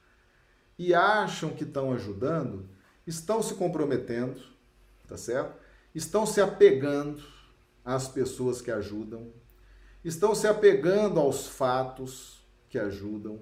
[0.79, 2.69] e acham que estão ajudando
[3.07, 4.41] estão se comprometendo,
[5.07, 5.59] tá certo?
[5.95, 7.23] Estão se apegando
[7.85, 9.31] às pessoas que ajudam,
[10.05, 13.41] estão se apegando aos fatos que ajudam,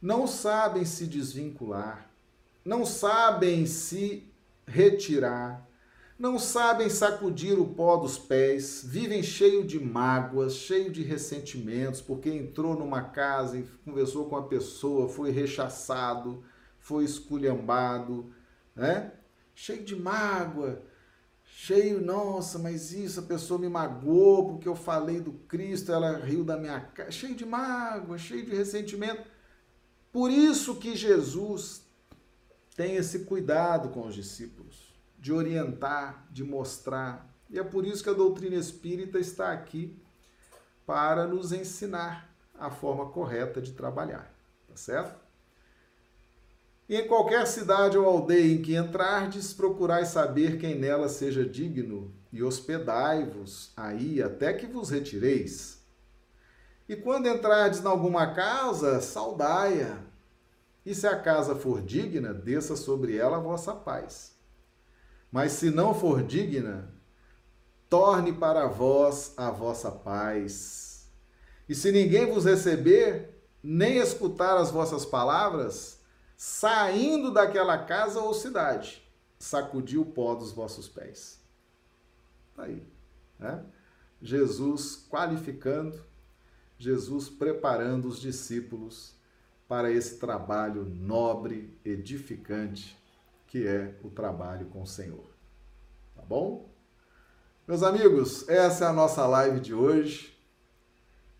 [0.00, 2.10] não sabem se desvincular,
[2.64, 4.26] não sabem se
[4.66, 5.66] retirar,
[6.20, 12.28] não sabem sacudir o pó dos pés, vivem cheio de mágoas, cheio de ressentimentos, porque
[12.28, 16.44] entrou numa casa e conversou com a pessoa, foi rechaçado,
[16.78, 18.30] foi esculhambado,
[18.76, 19.14] né?
[19.54, 20.82] Cheio de mágoa,
[21.42, 26.44] cheio, nossa, mas isso, a pessoa me magoou porque eu falei do Cristo, ela riu
[26.44, 29.22] da minha cara, cheio de mágoa, cheio de ressentimento.
[30.12, 31.82] Por isso que Jesus
[32.76, 34.89] tem esse cuidado com os discípulos,
[35.20, 37.30] de orientar, de mostrar.
[37.50, 39.96] E é por isso que a doutrina espírita está aqui
[40.86, 44.34] para nos ensinar a forma correta de trabalhar,
[44.66, 45.20] tá certo?
[46.88, 52.12] E em qualquer cidade ou aldeia em que entrardes, procurai saber quem nela seja digno,
[52.32, 55.80] e hospedai-vos aí até que vos retireis.
[56.88, 59.98] E quando entrardes em alguma casa, saudai-a.
[60.84, 64.34] E se a casa for digna, desça sobre ela a vossa paz.
[65.30, 66.92] Mas se não for digna,
[67.88, 71.08] torne para vós a vossa paz.
[71.68, 76.00] E se ninguém vos receber, nem escutar as vossas palavras,
[76.36, 79.02] saindo daquela casa ou cidade,
[79.38, 81.38] sacudiu o pó dos vossos pés.
[82.50, 82.82] Está aí.
[83.38, 83.64] Né?
[84.20, 86.02] Jesus qualificando,
[86.78, 89.14] Jesus preparando os discípulos
[89.68, 92.99] para esse trabalho nobre, edificante,
[93.50, 95.28] que é o trabalho com o Senhor.
[96.16, 96.72] Tá bom?
[97.68, 100.34] Meus amigos, essa é a nossa live de hoje.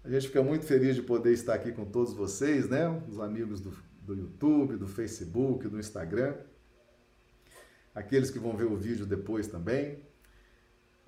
[0.05, 3.03] A gente fica muito feliz de poder estar aqui com todos vocês, né?
[3.09, 3.73] Os amigos do
[4.11, 6.35] do YouTube, do Facebook, do Instagram.
[7.95, 10.03] Aqueles que vão ver o vídeo depois também.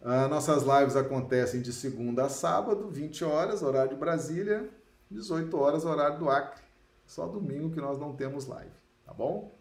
[0.00, 4.68] Ah, nossas lives acontecem de segunda a sábado, 20 horas, horário de Brasília,
[5.10, 6.62] 18 horas, horário do Acre.
[7.06, 8.72] Só domingo que nós não temos live,
[9.04, 9.56] tá bom?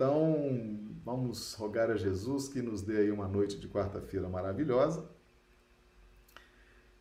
[0.00, 5.06] Então, vamos rogar a Jesus que nos dê aí uma noite de quarta-feira maravilhosa.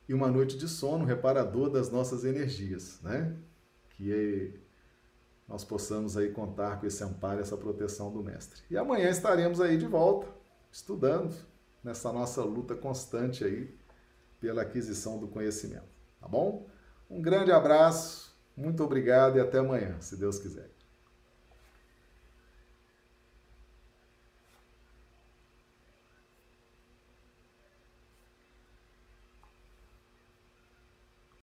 [0.08, 3.38] e uma noite de sono reparador das nossas energias, né?
[3.92, 4.60] Que
[5.48, 8.62] nós possamos aí contar com esse amparo, essa proteção do mestre.
[8.70, 10.28] E amanhã estaremos aí de volta,
[10.70, 11.34] estudando
[11.82, 13.74] nessa nossa luta constante aí
[14.42, 15.88] pela aquisição do conhecimento,
[16.20, 16.68] tá bom?
[17.10, 20.79] Um grande abraço, muito obrigado e até amanhã, se Deus quiser.